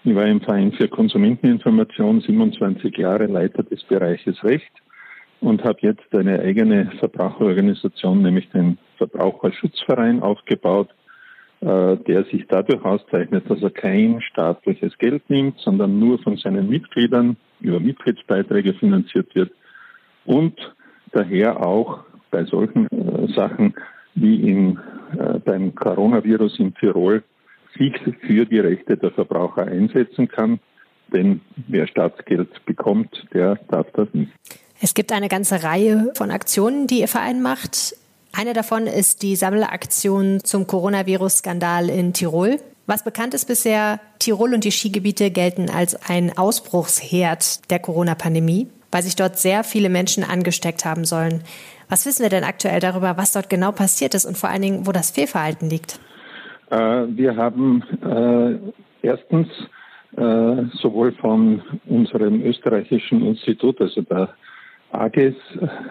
Ich 0.04 0.14
war 0.14 0.26
im 0.26 0.42
Verein 0.42 0.74
für 0.74 0.90
Konsumenteninformation 0.90 2.20
27 2.20 2.98
Jahre 2.98 3.28
Leiter 3.28 3.64
des 3.64 3.82
Bereiches 3.86 4.44
Recht 4.44 4.72
und 5.40 5.64
habe 5.64 5.78
jetzt 5.82 6.14
eine 6.14 6.40
eigene 6.42 6.92
Verbraucherorganisation, 7.00 8.22
nämlich 8.22 8.50
den 8.50 8.78
Verbraucherschutzverein, 8.98 10.22
aufgebaut, 10.22 10.90
äh, 11.62 11.96
der 11.96 12.26
sich 12.26 12.46
dadurch 12.50 12.84
auszeichnet, 12.84 13.50
dass 13.50 13.62
er 13.62 13.72
kein 13.72 14.22
staatliches 14.22 14.98
Geld 14.98 15.30
nimmt, 15.30 15.60
sondern 15.60 15.98
nur 15.98 16.20
von 16.20 16.36
seinen 16.36 16.68
Mitgliedern 16.68 17.38
über 17.62 17.80
Mitgliedsbeiträge 17.80 18.74
finanziert 18.74 19.34
wird 19.34 19.52
und 20.26 20.56
daher 21.12 21.66
auch 21.66 22.00
bei 22.32 22.44
solchen 22.46 22.88
äh, 22.88 23.34
Sachen 23.34 23.74
wie 24.16 24.50
in, 24.50 24.80
äh, 25.18 25.40
beim 25.40 25.74
Coronavirus 25.76 26.60
in 26.60 26.74
Tirol 26.76 27.24
sich 27.78 27.94
für 28.22 28.46
die 28.46 28.60
Rechte 28.60 28.98
der 28.98 29.12
Verbraucher 29.12 29.66
einsetzen 29.66 30.28
kann. 30.28 30.60
Denn 31.12 31.42
wer 31.68 31.88
Staatsgeld 31.88 32.66
bekommt, 32.66 33.26
der 33.34 33.56
darf 33.70 33.88
das 33.94 34.08
nicht. 34.14 34.32
Es 34.82 34.94
gibt 34.94 35.12
eine 35.12 35.30
ganze 35.30 35.64
Reihe 35.64 36.12
von 36.16 36.32
Aktionen, 36.32 36.88
die 36.88 37.02
Ihr 37.02 37.08
Verein 37.08 37.42
macht. 37.42 37.96
Eine 38.36 38.54
davon 38.54 38.88
ist 38.88 39.22
die 39.22 39.36
Sammelaktion 39.36 40.40
zum 40.44 40.66
Coronavirus-Skandal 40.68 41.90
in 41.90 42.14
Tirol. 42.14 42.58
Was 42.86 43.04
bekannt 43.04 43.34
ist 43.34 43.46
bisher, 43.46 44.00
Tirol 44.20 44.54
und 44.54 44.64
die 44.66 44.72
Skigebiete 44.72 45.32
gelten 45.32 45.70
als 45.70 45.96
ein 46.10 46.38
Ausbruchsherd 46.38 47.70
der 47.72 47.80
Corona-Pandemie, 47.80 48.68
weil 48.94 49.02
sich 49.02 49.16
dort 49.16 49.38
sehr 49.38 49.64
viele 49.64 49.90
Menschen 49.90 50.24
angesteckt 50.24 50.86
haben 50.86 51.06
sollen. 51.06 51.44
Was 51.90 52.06
wissen 52.06 52.24
wir 52.24 52.30
denn 52.30 52.44
aktuell 52.44 52.80
darüber, 52.80 53.18
was 53.18 53.34
dort 53.34 53.50
genau 53.50 53.72
passiert 53.72 54.14
ist 54.14 54.26
und 54.26 54.38
vor 54.38 54.50
allen 54.50 54.62
Dingen, 54.62 54.88
wo 54.88 54.92
das 54.92 55.12
Fehlverhalten 55.12 55.70
liegt? 55.70 56.00
Äh, 56.70 56.78
wir 56.78 57.36
haben 57.36 57.84
äh, 58.04 59.08
erstens 59.08 59.48
äh, 60.16 60.64
sowohl 60.82 61.12
von 61.14 61.62
unserem 61.86 62.44
österreichischen 62.44 63.26
Institut, 63.26 63.82
also 63.82 64.02
der 64.02 64.30
AGES, 64.92 65.36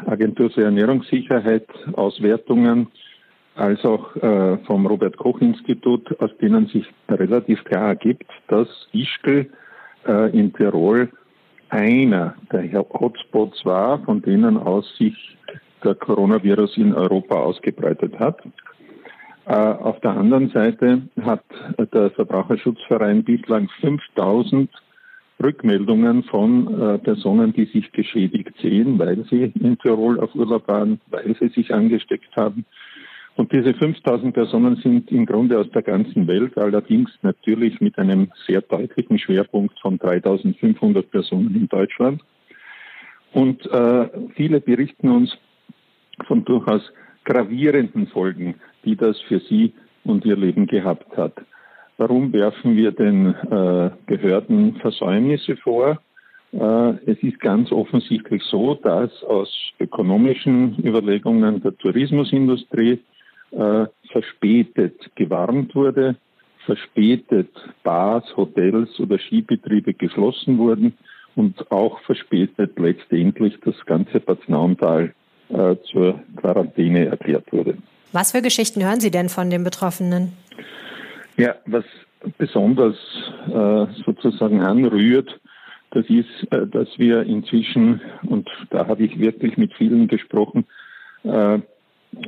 Agentur 0.06 0.50
für 0.50 0.62
Ernährungssicherheit, 0.62 1.66
Auswertungen, 1.94 2.87
als 3.56 3.85
auch 3.85 4.14
äh, 4.16 4.59
vom 4.64 4.87
Robert 4.87 5.16
Koch 5.16 5.40
Institut, 5.40 6.09
aus 6.21 6.30
denen 6.40 6.66
sich 6.68 6.87
relativ 7.09 7.62
klar 7.64 7.88
ergibt, 7.88 8.30
dass 8.49 8.68
Ischgl 8.92 9.50
äh, 10.06 10.38
in 10.38 10.52
Tirol 10.52 11.11
einer 11.73 12.35
der 12.52 12.71
Hotspots 12.73 13.64
war, 13.64 13.99
von 14.05 14.21
denen 14.21 14.59
aus 14.59 14.87
sich 14.99 15.37
der 15.83 15.95
Coronavirus 15.95 16.76
in 16.76 16.95
Europa 16.95 17.35
ausgebreitet 17.35 18.19
hat. 18.19 18.41
Äh, 19.47 19.55
auf 19.55 19.99
der 20.00 20.12
anderen 20.12 20.50
Seite 20.50 21.02
hat 21.23 21.43
der 21.93 22.11
Verbraucherschutzverein 22.11 23.25
bislang 23.25 23.69
5000 23.81 24.71
Rückmeldungen 25.43 26.23
von 26.25 26.81
äh, 26.81 26.99
Personen, 26.99 27.52
die 27.55 27.64
sich 27.64 27.91
geschädigt 27.93 28.55
sehen, 28.61 28.99
weil 28.99 29.25
sie 29.31 29.52
in 29.59 29.79
Tirol 29.79 30.21
auf 30.21 30.35
Urlaub 30.35 30.69
waren, 30.69 31.00
weil 31.09 31.35
sie 31.41 31.49
sich 31.49 31.73
angesteckt 31.73 32.37
haben. 32.37 32.67
Und 33.36 33.50
diese 33.52 33.72
5000 33.72 34.34
Personen 34.34 34.76
sind 34.76 35.10
im 35.10 35.24
Grunde 35.24 35.58
aus 35.58 35.70
der 35.70 35.82
ganzen 35.82 36.26
Welt, 36.26 36.56
allerdings 36.58 37.10
natürlich 37.22 37.80
mit 37.80 37.98
einem 37.98 38.30
sehr 38.46 38.60
deutlichen 38.60 39.18
Schwerpunkt 39.18 39.78
von 39.80 39.98
3500 39.98 41.10
Personen 41.10 41.54
in 41.54 41.68
Deutschland. 41.68 42.22
Und 43.32 43.64
äh, 43.66 44.08
viele 44.34 44.60
berichten 44.60 45.08
uns 45.08 45.36
von 46.26 46.44
durchaus 46.44 46.82
gravierenden 47.24 48.06
Folgen, 48.08 48.56
die 48.84 48.96
das 48.96 49.18
für 49.22 49.40
sie 49.40 49.72
und 50.04 50.24
ihr 50.24 50.36
Leben 50.36 50.66
gehabt 50.66 51.16
hat. 51.16 51.32
Warum 51.96 52.32
werfen 52.32 52.76
wir 52.76 52.92
den 52.92 53.28
äh, 53.28 53.90
Behörden 54.06 54.76
Versäumnisse 54.76 55.56
vor? 55.56 56.00
Äh, 56.52 56.58
es 57.06 57.22
ist 57.22 57.40
ganz 57.40 57.72
offensichtlich 57.72 58.42
so, 58.44 58.74
dass 58.74 59.10
aus 59.24 59.48
ökonomischen 59.78 60.78
Überlegungen 60.84 61.62
der 61.62 61.76
Tourismusindustrie 61.78 63.00
äh, 63.52 63.87
verspätet 64.11 65.11
gewarnt 65.14 65.75
wurde, 65.75 66.16
verspätet 66.64 67.50
Bars, 67.82 68.25
Hotels 68.37 68.99
oder 69.00 69.18
Skibetriebe 69.18 69.94
geschlossen 69.94 70.59
wurden 70.59 70.94
und 71.35 71.71
auch 71.71 72.00
verspätet 72.00 72.78
letztendlich 72.78 73.59
das 73.64 73.75
ganze 73.87 74.21
Bad 74.21 74.49
Naumtal 74.49 75.14
äh, 75.49 75.76
zur 75.90 76.21
Quarantäne 76.37 77.06
erklärt 77.06 77.52
wurde. 77.52 77.76
Was 78.12 78.32
für 78.32 78.42
Geschichten 78.42 78.85
hören 78.85 79.00
Sie 79.00 79.11
denn 79.11 79.28
von 79.28 79.50
den 79.50 79.64
Betroffenen? 79.64 80.32
Ja, 81.37 81.54
was 81.66 81.85
besonders 82.38 82.97
äh, 83.49 83.87
sozusagen 84.04 84.61
anrührt, 84.61 85.40
das 85.90 86.06
ist, 86.09 86.52
äh, 86.52 86.66
dass 86.66 86.88
wir 86.99 87.23
inzwischen, 87.23 88.00
und 88.23 88.49
da 88.71 88.87
habe 88.87 89.02
ich 89.02 89.18
wirklich 89.18 89.56
mit 89.56 89.73
vielen 89.75 90.09
gesprochen, 90.09 90.66
äh, 91.25 91.59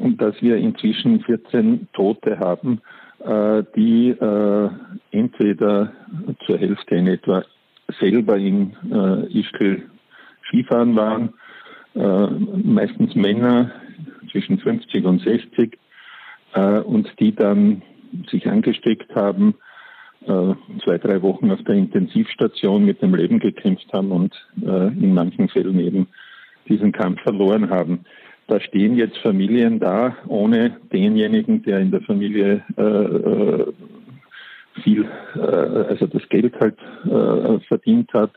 und 0.00 0.20
dass 0.20 0.40
wir 0.40 0.56
inzwischen 0.56 1.20
14 1.20 1.88
Tote 1.92 2.38
haben, 2.38 2.80
äh, 3.24 3.62
die 3.76 4.10
äh, 4.10 4.68
entweder 5.10 5.92
zur 6.46 6.58
Hälfte 6.58 6.94
in 6.96 7.06
etwa 7.06 7.44
selber 8.00 8.36
in 8.36 8.76
äh, 8.90 9.38
Ischgl 9.38 9.82
Skifahren 10.46 10.94
waren, 10.94 11.32
meistens 11.94 13.14
Männer 13.14 13.70
zwischen 14.30 14.58
50 14.58 15.04
und 15.04 15.22
60, 15.22 15.78
äh, 16.52 16.80
und 16.80 17.08
die 17.18 17.34
dann 17.34 17.82
sich 18.30 18.46
angesteckt 18.46 19.14
haben, 19.14 19.54
zwei, 20.26 20.98
drei 20.98 21.20
Wochen 21.22 21.50
auf 21.50 21.62
der 21.64 21.74
Intensivstation 21.74 22.84
mit 22.84 23.00
dem 23.02 23.14
Leben 23.14 23.40
gekämpft 23.40 23.92
haben 23.92 24.10
und 24.10 24.34
in 24.56 25.12
manchen 25.12 25.48
Fällen 25.50 25.78
eben 25.78 26.06
diesen 26.66 26.92
Kampf 26.92 27.20
verloren 27.20 27.68
haben. 27.68 28.06
Da 28.46 28.60
stehen 28.60 28.96
jetzt 28.96 29.16
Familien 29.18 29.80
da, 29.80 30.16
ohne 30.28 30.76
denjenigen, 30.92 31.62
der 31.62 31.80
in 31.80 31.90
der 31.90 32.02
Familie 32.02 32.62
äh, 32.76 32.82
äh 32.82 33.72
viel, 34.82 35.06
äh, 35.36 35.40
also 35.40 36.06
das 36.06 36.28
Geld 36.28 36.54
halt 36.60 36.76
äh, 37.04 37.60
verdient 37.68 38.12
hat. 38.12 38.32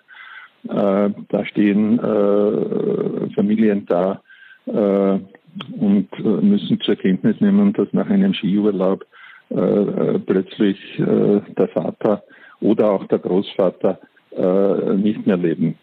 Äh, 0.68 1.10
da 1.30 1.46
stehen 1.46 2.00
äh, 2.00 3.34
Familien 3.34 3.86
da 3.86 4.22
äh, 4.66 5.20
und 5.80 6.08
äh, 6.20 6.22
müssen 6.22 6.80
zur 6.82 6.96
Kenntnis 6.96 7.40
nehmen, 7.40 7.74
dass 7.74 7.92
nach 7.92 8.10
einem 8.10 8.34
Skiurlaub 8.34 9.06
äh, 9.50 10.20
plötzlich 10.26 10.78
äh, 11.00 11.42
der 11.58 11.68
Vater 11.70 12.24
oder 12.60 12.92
auch 12.92 13.08
der 13.08 13.20
Großvater 13.20 14.00
äh, 14.36 14.94
nicht 14.96 15.26
mehr 15.26 15.38
leben. 15.38 15.76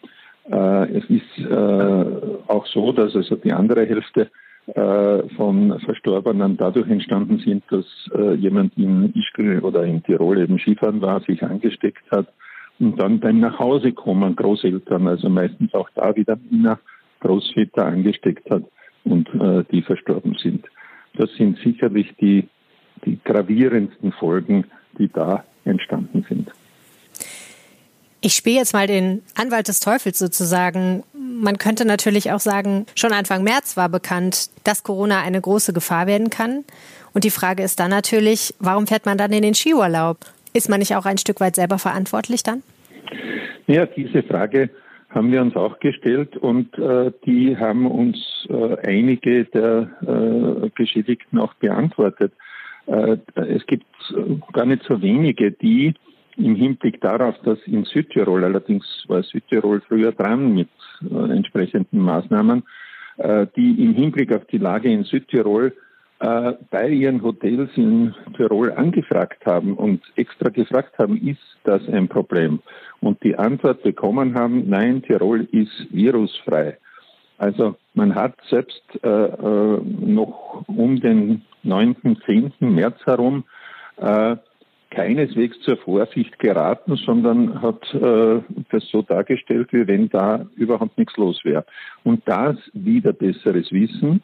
Äh, 0.51 0.99
es 0.99 1.05
ist 1.11 1.39
äh, 1.39 2.05
auch 2.47 2.67
so, 2.67 2.93
dass 2.93 3.15
also 3.15 3.37
die 3.37 3.53
andere 3.53 3.87
Hälfte 3.87 4.31
von 5.37 5.79
Verstorbenen 5.81 6.57
dadurch 6.57 6.89
entstanden 6.89 7.39
sind, 7.39 7.65
dass 7.69 7.85
jemand 8.39 8.73
in 8.79 9.13
Ischgl 9.15 9.59
oder 9.59 9.85
in 9.85 10.03
Tirol 10.03 10.39
eben 10.39 10.59
Skifahren 10.59 11.03
war, 11.03 11.21
sich 11.21 11.43
angesteckt 11.43 12.11
hat 12.11 12.29
und 12.79 12.99
dann 12.99 13.21
beim 13.21 13.41
Nachhausekommen 13.41 14.35
Großeltern, 14.35 15.07
also 15.07 15.29
meistens 15.29 15.75
auch 15.75 15.91
da 15.95 16.17
wieder 16.17 16.39
Männer, 16.49 16.79
Großväter 17.21 17.85
angesteckt 17.85 18.51
hat 18.51 18.63
und 19.05 19.29
äh, 19.35 19.65
die 19.71 19.83
verstorben 19.83 20.35
sind. 20.43 20.65
Das 21.19 21.31
sind 21.35 21.59
sicherlich 21.59 22.15
die 22.17 22.49
die 23.05 23.19
gravierendsten 23.23 24.13
Folgen, 24.13 24.65
die 24.99 25.09
da 25.09 25.45
entstanden 25.65 26.25
sind. 26.29 26.51
Ich 28.27 28.33
spiele 28.33 28.57
jetzt 28.57 28.73
mal 28.73 28.87
den 28.87 29.21
Anwalt 29.35 29.69
des 29.69 29.81
Teufels 29.81 30.19
sozusagen. 30.19 31.03
Man 31.13 31.59
könnte 31.59 31.85
natürlich 31.85 32.33
auch 32.33 32.41
sagen, 32.41 32.87
schon 32.95 33.13
Anfang 33.13 33.45
März 33.45 33.77
war 33.77 33.91
bekannt, 33.91 34.49
dass 34.65 34.83
Corona 34.83 35.21
eine 35.21 35.43
große 35.43 35.75
Gefahr 35.75 36.07
werden 36.07 36.31
kann. 36.31 36.65
Und 37.13 37.25
die 37.25 37.31
Frage 37.31 37.63
ist 37.63 37.81
dann 37.81 37.91
natürlich, 37.91 38.55
warum 38.61 38.87
fährt 38.87 39.05
man 39.05 39.19
dann 39.19 39.31
in 39.33 39.43
den 39.43 39.53
Skiurlaub? 39.53 40.17
Ist 40.55 40.71
man 40.71 40.79
nicht 40.79 40.97
auch 40.97 41.05
ein 41.05 41.19
Stück 41.19 41.39
weit 41.41 41.55
selber 41.55 41.79
verantwortlich 41.79 42.43
dann? 42.43 42.63
Ja, 43.67 43.85
diese 43.85 44.23
Frage 44.23 44.71
haben 45.11 45.31
wir 45.31 45.43
uns 45.43 45.55
auch 45.55 45.79
gestellt 45.81 46.35
und 46.39 46.79
äh, 46.79 47.13
die 47.27 47.59
haben 47.59 47.87
uns 47.87 48.17
äh, 48.49 48.89
einige 48.89 49.45
der 49.45 49.91
äh, 50.01 50.71
Geschädigten 50.75 51.39
auch 51.39 51.53
beantwortet. 51.53 52.33
Äh, 52.87 53.19
es 53.35 53.67
gibt 53.67 53.85
gar 54.55 54.65
nicht 54.65 54.83
so 54.89 55.03
wenige, 55.03 55.53
die 55.53 55.93
im 56.37 56.57
Hinblick 56.57 57.01
darauf, 57.01 57.37
dass 57.45 57.59
in 57.67 57.85
Südtirol, 57.85 58.45
allerdings 58.45 58.85
war 59.09 59.23
Südtirol 59.23 59.81
früher 59.83 60.13
dran 60.13 60.55
mit 60.55 60.69
äh, 61.03 61.33
entsprechenden 61.33 62.01
Maßnahmen, 62.01 62.63
äh, 63.19 63.47
die 63.57 63.85
im 63.85 63.95
Hinblick 63.95 64.35
auf 64.35 64.45
die 64.47 64.59
Lage 64.59 64.91
in 64.91 65.05
Südtirol 65.05 65.73
äh, 66.21 66.53
bei 66.71 66.89
ihren 66.89 67.23
Hotels 67.23 67.71
in 67.77 68.15
Tirol 68.37 68.73
angefragt 68.73 69.45
haben 69.47 69.75
und 69.75 70.03
extra 70.17 70.49
gefragt 70.49 70.99
haben, 70.99 71.17
ist 71.17 71.59
das 71.65 71.87
ein 71.89 72.09
Problem? 72.09 72.61
Und 73.01 73.23
die 73.23 73.37
Antwort 73.37 73.83
bekommen 73.83 74.35
haben, 74.35 74.69
nein, 74.69 75.03
Tirol 75.03 75.47
ist 75.53 75.87
virusfrei. 75.91 76.79
Also 77.39 77.77
man 77.95 78.15
hat 78.15 78.35
selbst 78.49 78.83
äh, 79.03 79.09
äh, 79.09 79.81
noch 79.83 80.65
um 80.69 81.01
den 81.01 81.43
9., 81.65 81.97
10. 82.25 82.53
März 82.61 83.05
herum 83.05 83.45
äh, 83.97 84.37
keineswegs 84.95 85.59
zur 85.61 85.77
Vorsicht 85.77 86.39
geraten, 86.39 86.97
sondern 86.97 87.61
hat 87.61 87.83
äh, 87.95 88.41
das 88.71 88.89
so 88.91 89.03
dargestellt, 89.03 89.73
wie 89.73 89.87
wenn 89.87 90.09
da 90.09 90.47
überhaupt 90.57 90.97
nichts 90.99 91.17
los 91.17 91.41
wäre. 91.45 91.65
Und 92.05 92.23
das 92.27 92.57
wieder 92.73 93.13
besseres 93.13 93.71
Wissen, 93.73 94.23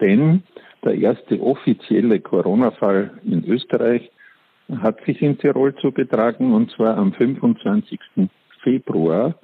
denn 0.00 0.42
der 0.84 0.94
erste 0.94 1.40
offizielle 1.40 2.20
Corona-Fall 2.20 3.10
in 3.24 3.44
Österreich 3.44 4.10
hat 4.80 5.04
sich 5.04 5.20
in 5.22 5.38
Tirol 5.38 5.74
zugetragen 5.76 6.52
und 6.52 6.70
zwar 6.70 6.96
am 6.96 7.12
25. 7.12 7.98
Februar. 8.62 9.34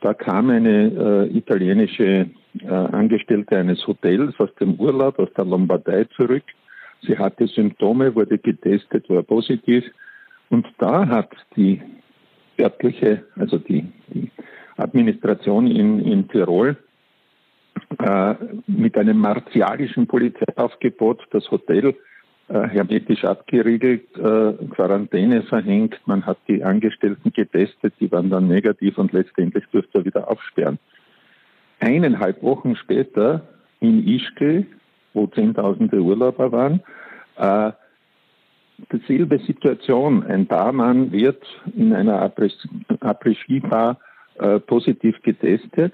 Da 0.00 0.14
kam 0.14 0.50
eine 0.50 1.28
äh, 1.30 1.36
italienische 1.36 2.30
äh, 2.60 2.68
Angestellte 2.68 3.56
eines 3.56 3.86
Hotels 3.86 4.34
aus 4.38 4.54
dem 4.60 4.74
Urlaub, 4.74 5.18
aus 5.18 5.32
der 5.36 5.44
Lombardei 5.44 6.04
zurück. 6.16 6.44
Sie 7.02 7.16
hatte 7.16 7.46
Symptome, 7.46 8.14
wurde 8.14 8.38
getestet, 8.38 9.08
war 9.08 9.22
positiv. 9.22 9.84
Und 10.50 10.66
da 10.78 11.06
hat 11.06 11.30
die 11.56 11.80
örtliche, 12.58 13.24
also 13.36 13.58
die, 13.58 13.86
die 14.08 14.30
Administration 14.76 15.66
in, 15.66 16.00
in 16.00 16.28
Tirol 16.28 16.76
äh, 17.98 18.34
mit 18.66 18.96
einem 18.96 19.18
martialischen 19.18 20.06
Polizeiaufgebot 20.06 21.26
das 21.30 21.50
Hotel 21.50 21.94
äh, 22.48 22.68
hermetisch 22.68 23.24
abgeriegelt, 23.24 24.16
äh, 24.16 24.54
Quarantäne 24.70 25.42
verhängt. 25.42 26.00
Man 26.06 26.24
hat 26.24 26.38
die 26.48 26.64
Angestellten 26.64 27.32
getestet, 27.32 27.94
die 28.00 28.10
waren 28.10 28.30
dann 28.30 28.48
negativ 28.48 28.98
und 28.98 29.12
letztendlich 29.12 29.64
durfte 29.70 29.98
er 29.98 30.04
wieder 30.04 30.30
aufsperren. 30.30 30.78
Eineinhalb 31.80 32.42
Wochen 32.42 32.74
später 32.76 33.42
in 33.80 34.06
Ischgl, 34.06 34.66
wo 35.12 35.26
Zehntausende 35.26 36.00
Urlauber 36.00 36.50
waren, 36.50 36.80
äh, 37.36 37.72
dieselbe 38.92 39.38
Situation. 39.40 40.24
Ein 40.24 40.46
Barmann 40.46 41.12
wird 41.12 41.42
in 41.74 41.92
einer 41.92 42.22
Après-Ski-Bar 42.22 43.98
äh, 44.38 44.60
positiv 44.60 45.20
getestet 45.22 45.92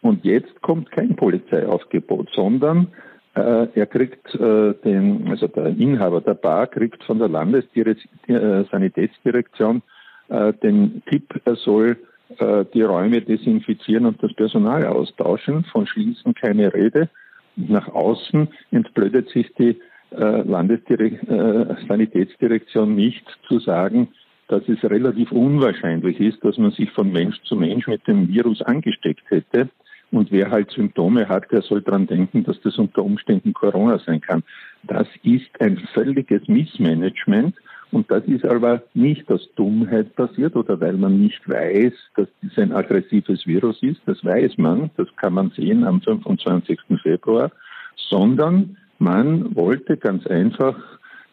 und 0.00 0.24
jetzt 0.24 0.62
kommt 0.62 0.90
kein 0.90 1.14
Polizeiaufgebot, 1.16 2.30
sondern 2.34 2.88
äh, 3.34 3.66
er 3.74 3.86
kriegt 3.86 4.34
äh, 4.34 4.72
den, 4.84 5.28
also 5.28 5.48
der 5.48 5.66
Inhaber 5.66 6.20
der 6.20 6.34
Bar 6.34 6.66
kriegt 6.66 7.02
von 7.04 7.18
der 7.18 7.28
Landessanitätsdirektion 7.28 9.82
äh, 10.28 10.52
den 10.54 11.02
Tipp, 11.06 11.40
er 11.44 11.56
soll 11.56 11.96
äh, 12.38 12.64
die 12.72 12.82
Räume 12.82 13.20
desinfizieren 13.22 14.06
und 14.06 14.22
das 14.22 14.32
Personal 14.34 14.86
austauschen. 14.86 15.64
Von 15.64 15.86
Schließen 15.86 16.34
keine 16.34 16.72
Rede. 16.72 17.08
Nach 17.56 17.88
außen 17.88 18.48
entblödet 18.70 19.28
sich 19.30 19.52
die 19.54 19.70
äh, 19.70 19.76
Landessanitätsdirektion 20.10 22.94
nicht 22.94 23.26
zu 23.46 23.58
sagen, 23.60 24.08
dass 24.48 24.66
es 24.68 24.82
relativ 24.82 25.30
unwahrscheinlich 25.30 26.18
ist, 26.20 26.42
dass 26.42 26.56
man 26.56 26.70
sich 26.70 26.90
von 26.92 27.12
Mensch 27.12 27.38
zu 27.42 27.56
Mensch 27.56 27.86
mit 27.86 28.06
dem 28.06 28.28
Virus 28.28 28.62
angesteckt 28.62 29.30
hätte. 29.30 29.68
Und 30.10 30.32
wer 30.32 30.50
halt 30.50 30.70
Symptome 30.70 31.28
hat, 31.28 31.52
der 31.52 31.60
soll 31.60 31.82
dran 31.82 32.06
denken, 32.06 32.44
dass 32.44 32.58
das 32.62 32.78
unter 32.78 33.04
Umständen 33.04 33.52
Corona 33.52 33.98
sein 33.98 34.22
kann. 34.22 34.42
Das 34.84 35.06
ist 35.22 35.50
ein 35.60 35.76
völliges 35.92 36.48
Missmanagement. 36.48 37.54
Und 37.90 38.10
das 38.10 38.24
ist 38.24 38.44
aber 38.44 38.82
nicht 38.94 39.30
aus 39.30 39.48
Dummheit 39.54 40.14
passiert 40.16 40.56
oder 40.56 40.80
weil 40.80 40.94
man 40.94 41.20
nicht 41.20 41.46
weiß, 41.48 41.92
dass 42.16 42.28
das 42.42 42.58
ein 42.58 42.72
aggressives 42.72 43.46
Virus 43.46 43.82
ist. 43.82 44.00
Das 44.06 44.24
weiß 44.24 44.56
man. 44.56 44.90
Das 44.96 45.08
kann 45.16 45.34
man 45.34 45.50
sehen 45.50 45.84
am 45.84 46.00
25. 46.00 46.80
Februar. 47.02 47.50
Sondern 47.96 48.78
man 48.98 49.54
wollte 49.54 49.96
ganz 49.96 50.26
einfach 50.26 50.76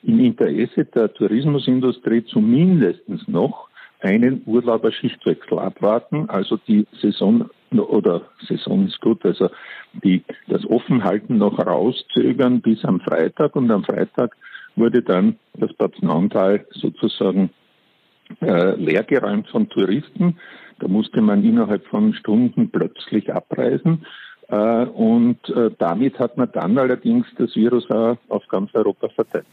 im 0.04 0.20
Interesse 0.20 0.86
der 0.86 1.14
Tourismusindustrie 1.14 2.24
zumindest 2.26 3.08
noch 3.28 3.70
einen 4.02 4.44
Urlauberschichtwechsel 4.46 5.58
abwarten, 5.58 6.30
also 6.30 6.58
die 6.68 6.86
Saison 7.02 7.50
oder 7.72 8.22
Saison 8.48 8.86
ist 8.88 9.02
gut, 9.02 9.26
also 9.26 9.50
die, 10.04 10.24
das 10.48 10.66
Offenhalten 10.66 11.38
noch 11.38 11.58
rauszögern 11.58 12.62
bis 12.62 12.86
am 12.86 13.00
Freitag 13.00 13.56
und 13.56 13.72
am 13.72 13.84
Freitag 13.84 14.36
wurde 14.76 15.02
dann 15.02 15.38
das 15.54 15.74
Bad 15.74 16.02
Nauntal 16.04 16.66
sozusagen 16.72 17.50
äh, 18.42 18.76
leergeräumt 18.76 19.48
von 19.50 19.70
Touristen. 19.70 20.38
Da 20.80 20.88
musste 20.88 21.22
man 21.22 21.44
innerhalb 21.44 21.86
von 21.88 22.14
Stunden 22.14 22.70
plötzlich 22.70 23.34
abreisen. 23.34 24.06
Äh, 24.50 24.56
und 24.56 25.38
äh, 25.50 25.72
damit 25.78 26.20
hat 26.20 26.38
man 26.38 26.52
dann 26.52 26.78
allerdings 26.78 27.28
das 27.38 27.56
Virus 27.56 27.90
auch 27.90 28.18
auf 28.30 28.48
ganz 28.48 28.74
Europa 28.74 29.10
verteilt. 29.10 29.46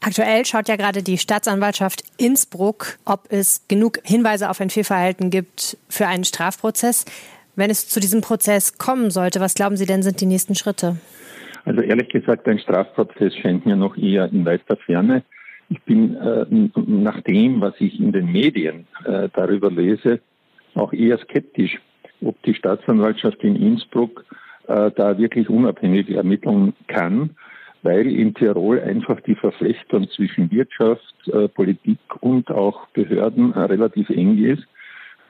Aktuell 0.00 0.44
schaut 0.44 0.68
ja 0.68 0.76
gerade 0.76 1.02
die 1.02 1.18
Staatsanwaltschaft 1.18 2.02
Innsbruck, 2.18 2.98
ob 3.04 3.24
es 3.30 3.66
genug 3.66 3.98
Hinweise 4.04 4.50
auf 4.50 4.60
ein 4.60 4.70
Fehlverhalten 4.70 5.30
gibt 5.30 5.78
für 5.88 6.06
einen 6.06 6.24
Strafprozess. 6.24 7.04
Wenn 7.56 7.70
es 7.70 7.88
zu 7.88 8.00
diesem 8.00 8.20
Prozess 8.20 8.78
kommen 8.78 9.10
sollte, 9.10 9.40
was 9.40 9.54
glauben 9.54 9.76
Sie 9.76 9.86
denn 9.86 10.02
sind 10.02 10.20
die 10.20 10.26
nächsten 10.26 10.54
Schritte? 10.54 10.96
Also 11.64 11.80
ehrlich 11.80 12.08
gesagt, 12.10 12.46
ein 12.46 12.58
Strafprozess 12.58 13.34
scheint 13.34 13.66
mir 13.66 13.76
noch 13.76 13.96
eher 13.96 14.30
in 14.30 14.44
weiter 14.44 14.76
Ferne. 14.76 15.24
Ich 15.68 15.82
bin 15.82 16.14
äh, 16.14 16.46
nach 16.86 17.20
dem, 17.22 17.60
was 17.60 17.74
ich 17.80 17.98
in 17.98 18.12
den 18.12 18.30
Medien 18.30 18.86
äh, 19.04 19.28
darüber 19.32 19.70
lese, 19.70 20.20
auch 20.74 20.92
eher 20.92 21.18
skeptisch 21.18 21.80
ob 22.22 22.40
die 22.42 22.54
Staatsanwaltschaft 22.54 23.42
in 23.42 23.56
Innsbruck 23.56 24.24
äh, 24.68 24.90
da 24.96 25.16
wirklich 25.16 25.48
unabhängig 25.48 26.10
ermitteln 26.10 26.74
kann, 26.88 27.30
weil 27.82 28.08
in 28.08 28.34
Tirol 28.34 28.80
einfach 28.80 29.20
die 29.20 29.36
Verflechtung 29.36 30.08
zwischen 30.10 30.50
Wirtschaft, 30.50 31.14
äh, 31.28 31.46
Politik 31.46 31.98
und 32.20 32.50
auch 32.50 32.88
Behörden 32.88 33.52
äh, 33.52 33.60
relativ 33.60 34.10
eng 34.10 34.38
ist. 34.38 34.66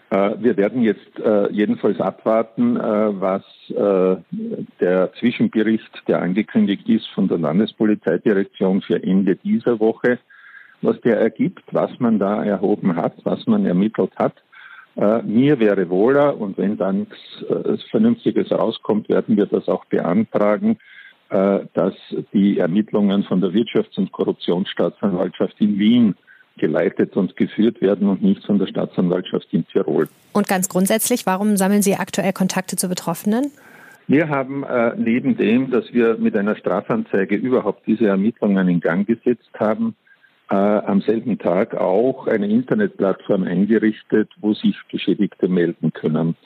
Wir 0.08 0.56
werden 0.56 0.82
jetzt 0.82 1.20
jedenfalls 1.50 2.00
abwarten, 2.00 2.76
was 2.76 3.42
der 3.68 5.12
Zwischenbericht, 5.18 6.04
der 6.06 6.22
angekündigt 6.22 6.88
ist 6.88 7.08
von 7.08 7.26
der 7.26 7.38
Landespolizeidirektion 7.38 8.82
für 8.82 9.02
Ende 9.02 9.34
dieser 9.34 9.80
Woche, 9.80 10.20
was 10.80 11.00
der 11.00 11.18
ergibt, 11.18 11.64
was 11.72 11.90
man 11.98 12.20
da 12.20 12.44
erhoben 12.44 12.94
hat, 12.94 13.14
was 13.24 13.48
man 13.48 13.66
ermittelt 13.66 14.12
hat. 14.14 14.34
Äh, 14.96 15.22
mir 15.22 15.60
wäre 15.60 15.88
wohler 15.90 16.40
und 16.40 16.56
wenn 16.56 16.76
dann 16.76 17.06
äh, 17.48 17.76
Vernünftiges 17.90 18.50
rauskommt, 18.50 19.08
werden 19.08 19.36
wir 19.36 19.46
das 19.46 19.68
auch 19.68 19.84
beantragen, 19.86 20.78
äh, 21.28 21.60
dass 21.74 21.94
die 22.32 22.58
Ermittlungen 22.58 23.24
von 23.24 23.40
der 23.40 23.50
Wirtschafts- 23.50 23.98
und 23.98 24.12
Korruptionsstaatsanwaltschaft 24.12 25.60
in 25.60 25.78
Wien 25.78 26.14
geleitet 26.56 27.16
und 27.16 27.36
geführt 27.36 27.82
werden 27.82 28.08
und 28.08 28.22
nicht 28.22 28.44
von 28.44 28.58
der 28.58 28.66
Staatsanwaltschaft 28.66 29.46
in 29.50 29.66
Tirol. 29.66 30.08
Und 30.32 30.48
ganz 30.48 30.68
grundsätzlich, 30.68 31.26
warum 31.26 31.56
sammeln 31.56 31.82
Sie 31.82 31.96
aktuell 31.96 32.32
Kontakte 32.32 32.76
zu 32.76 32.88
Betroffenen? 32.88 33.50
Wir 34.08 34.28
haben 34.28 34.62
äh, 34.64 34.92
neben 34.96 35.36
dem, 35.36 35.70
dass 35.70 35.92
wir 35.92 36.16
mit 36.16 36.36
einer 36.36 36.56
Strafanzeige 36.56 37.34
überhaupt 37.34 37.86
diese 37.86 38.06
Ermittlungen 38.06 38.68
in 38.68 38.80
Gang 38.80 39.06
gesetzt 39.06 39.50
haben, 39.58 39.96
äh, 40.50 40.54
am 40.54 41.00
selben 41.00 41.38
Tag 41.38 41.74
auch 41.74 42.26
eine 42.26 42.48
Internetplattform 42.48 43.44
eingerichtet, 43.44 44.30
wo 44.40 44.54
sich 44.54 44.76
Geschädigte 44.88 45.48
melden 45.48 45.92
können. 45.92 46.36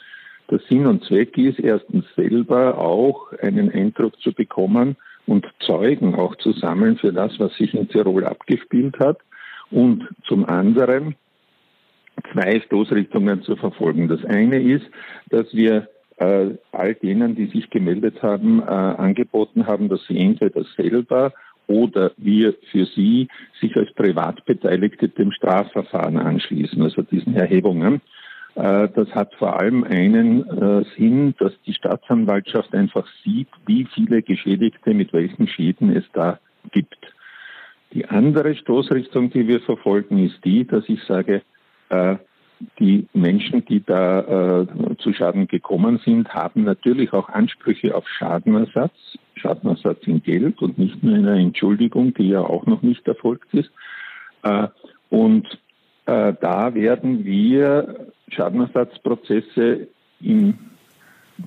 Der 0.50 0.58
Sinn 0.68 0.86
und 0.86 1.04
Zweck 1.04 1.36
ist 1.38 1.60
erstens 1.60 2.04
selber 2.16 2.78
auch 2.78 3.32
einen 3.40 3.70
Eindruck 3.70 4.20
zu 4.20 4.32
bekommen 4.32 4.96
und 5.26 5.46
Zeugen 5.60 6.14
auch 6.14 6.34
zu 6.36 6.52
sammeln 6.52 6.96
für 6.96 7.12
das, 7.12 7.38
was 7.38 7.54
sich 7.56 7.74
in 7.74 7.88
Tirol 7.88 8.24
abgespielt 8.24 8.98
hat 8.98 9.18
und 9.70 10.08
zum 10.26 10.44
anderen 10.46 11.14
zwei 12.32 12.60
Stoßrichtungen 12.60 13.42
zu 13.42 13.56
verfolgen. 13.56 14.08
Das 14.08 14.24
eine 14.24 14.60
ist, 14.60 14.86
dass 15.28 15.52
wir 15.54 15.88
äh, 16.16 16.50
all 16.72 16.94
denen, 16.94 17.34
die 17.34 17.46
sich 17.46 17.70
gemeldet 17.70 18.22
haben, 18.22 18.60
äh, 18.60 18.64
angeboten 18.64 19.66
haben, 19.66 19.88
dass 19.88 20.04
sie 20.06 20.18
entweder 20.18 20.64
selber 20.76 21.32
oder 21.70 22.10
wir 22.16 22.54
für 22.72 22.84
Sie 22.84 23.28
sich 23.60 23.76
als 23.76 23.92
Privatbeteiligte 23.92 25.08
dem 25.08 25.30
Strafverfahren 25.30 26.18
anschließen, 26.18 26.82
also 26.82 27.02
diesen 27.02 27.36
Erhebungen. 27.36 28.00
Äh, 28.56 28.88
das 28.94 29.08
hat 29.14 29.32
vor 29.36 29.60
allem 29.60 29.84
einen 29.84 30.44
äh, 30.48 30.84
Sinn, 30.96 31.34
dass 31.38 31.52
die 31.66 31.74
Staatsanwaltschaft 31.74 32.74
einfach 32.74 33.06
sieht, 33.24 33.48
wie 33.66 33.86
viele 33.94 34.22
Geschädigte 34.22 34.92
mit 34.94 35.12
welchen 35.12 35.46
Schäden 35.46 35.94
es 35.96 36.04
da 36.12 36.40
gibt. 36.72 36.98
Die 37.92 38.06
andere 38.06 38.56
Stoßrichtung, 38.56 39.30
die 39.30 39.46
wir 39.46 39.60
verfolgen, 39.60 40.18
ist 40.18 40.44
die, 40.44 40.66
dass 40.66 40.88
ich 40.88 41.02
sage, 41.04 41.42
äh, 41.90 42.16
die 42.80 43.06
Menschen, 43.12 43.64
die 43.66 43.84
da 43.84 44.62
äh, 44.62 44.66
zu 44.98 45.12
Schaden 45.12 45.46
gekommen 45.46 46.00
sind, 46.04 46.34
haben 46.34 46.64
natürlich 46.64 47.12
auch 47.12 47.28
Ansprüche 47.28 47.94
auf 47.94 48.08
Schadenersatz, 48.08 49.18
Schadenersatz 49.36 50.06
in 50.06 50.22
Geld 50.22 50.60
und 50.62 50.78
nicht 50.78 51.02
nur 51.02 51.14
in 51.14 51.28
einer 51.28 51.38
Entschuldigung, 51.38 52.14
die 52.14 52.30
ja 52.30 52.40
auch 52.40 52.66
noch 52.66 52.82
nicht 52.82 53.06
erfolgt 53.06 53.52
ist. 53.52 53.70
Äh, 54.42 54.68
und 55.10 55.46
äh, 56.06 56.32
da 56.40 56.74
werden 56.74 57.24
wir 57.24 58.06
Schadenersatzprozesse 58.28 59.88
in 60.20 60.58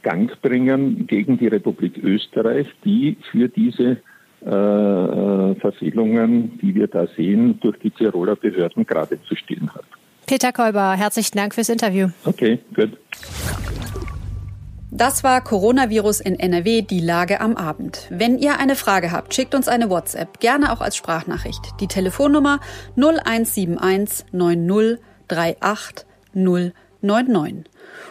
Gang 0.04 0.40
bringen 0.42 1.08
gegen 1.08 1.38
die 1.38 1.48
Republik 1.48 1.98
Österreich, 1.98 2.68
die 2.86 3.18
für 3.32 3.50
diese 3.50 3.98
äh, 4.46 4.50
äh 4.50 5.56
Verfehlungen, 5.56 6.60
die 6.60 6.76
wir 6.76 6.88
da 6.88 7.08
sehen, 7.08 7.60
durch 7.62 7.78
die 7.80 7.92
Tiroler 7.92 8.36
Behörden 8.36 8.86
gerade 8.86 9.22
zu 9.24 9.36
stehen 9.36 9.70
hat. 9.74 9.86
Peter 10.34 10.52
Kolber, 10.52 10.94
herzlichen 10.94 11.38
Dank 11.38 11.54
fürs 11.54 11.70
Interview. 11.70 12.10
Okay, 12.26 12.58
gut. 12.74 12.98
Das 14.90 15.24
war 15.24 15.44
Coronavirus 15.44 16.22
in 16.22 16.40
NRW, 16.40 16.82
die 16.82 17.02
Lage 17.02 17.40
am 17.40 17.56
Abend. 17.56 18.08
Wenn 18.10 18.40
ihr 18.40 18.58
eine 18.58 18.76
Frage 18.76 19.12
habt, 19.12 19.36
schickt 19.36 19.54
uns 19.54 19.68
eine 19.68 19.92
WhatsApp, 19.92 20.40
gerne 20.40 20.72
auch 20.72 20.82
als 20.82 20.96
Sprachnachricht. 20.96 21.62
Die 21.80 21.86
Telefonnummer 21.86 22.60
0171 22.96 24.26
90 24.32 25.04
38 25.30 26.04
099. 26.34 27.66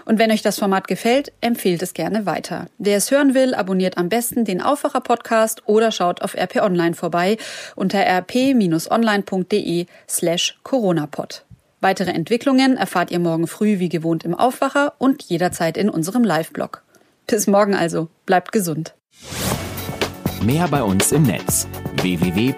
Und 0.05 0.21
wenn 0.21 0.31
euch 0.31 0.43
das 0.43 0.61
Format 0.61 0.87
gefällt, 0.87 1.33
empfehlt 1.41 1.83
es 1.83 1.93
gerne 1.93 2.25
weiter. 2.25 2.67
Wer 2.79 2.99
es 2.99 3.11
hören 3.11 3.35
will, 3.35 3.53
abonniert 3.53 3.99
am 3.99 4.09
besten 4.09 4.45
den 4.45 4.63
Aufwacher 4.63 5.01
Podcast 5.01 5.65
oder 5.67 5.91
schaut 5.91 6.23
auf 6.23 6.37
RP 6.37 6.63
Online 6.63 6.95
vorbei 6.95 7.37
unter 7.75 7.99
rp-online.de 7.99 9.87
slash 10.09 10.61
coronapod. 10.63 11.45
Weitere 11.83 12.13
Entwicklungen 12.13 12.77
erfahrt 12.77 13.11
ihr 13.11 13.19
morgen 13.19 13.49
früh 13.49 13.81
wie 13.81 13.89
gewohnt 13.89 14.23
im 14.23 14.37
Aufwacher 14.37 14.95
und 14.99 15.25
jederzeit 15.25 15.77
in 15.77 15.91
unserem 15.91 16.23
Live-Blog. 16.23 16.85
Bis 17.27 17.49
morgen 17.49 17.75
also. 17.75 18.09
Bleibt 18.25 18.53
gesund. 18.53 18.95
Mehr 20.41 20.69
bei 20.69 20.85
uns 20.85 21.11
im 21.11 21.25
Netz 21.25 21.67
www.rp-online.de 22.01 22.53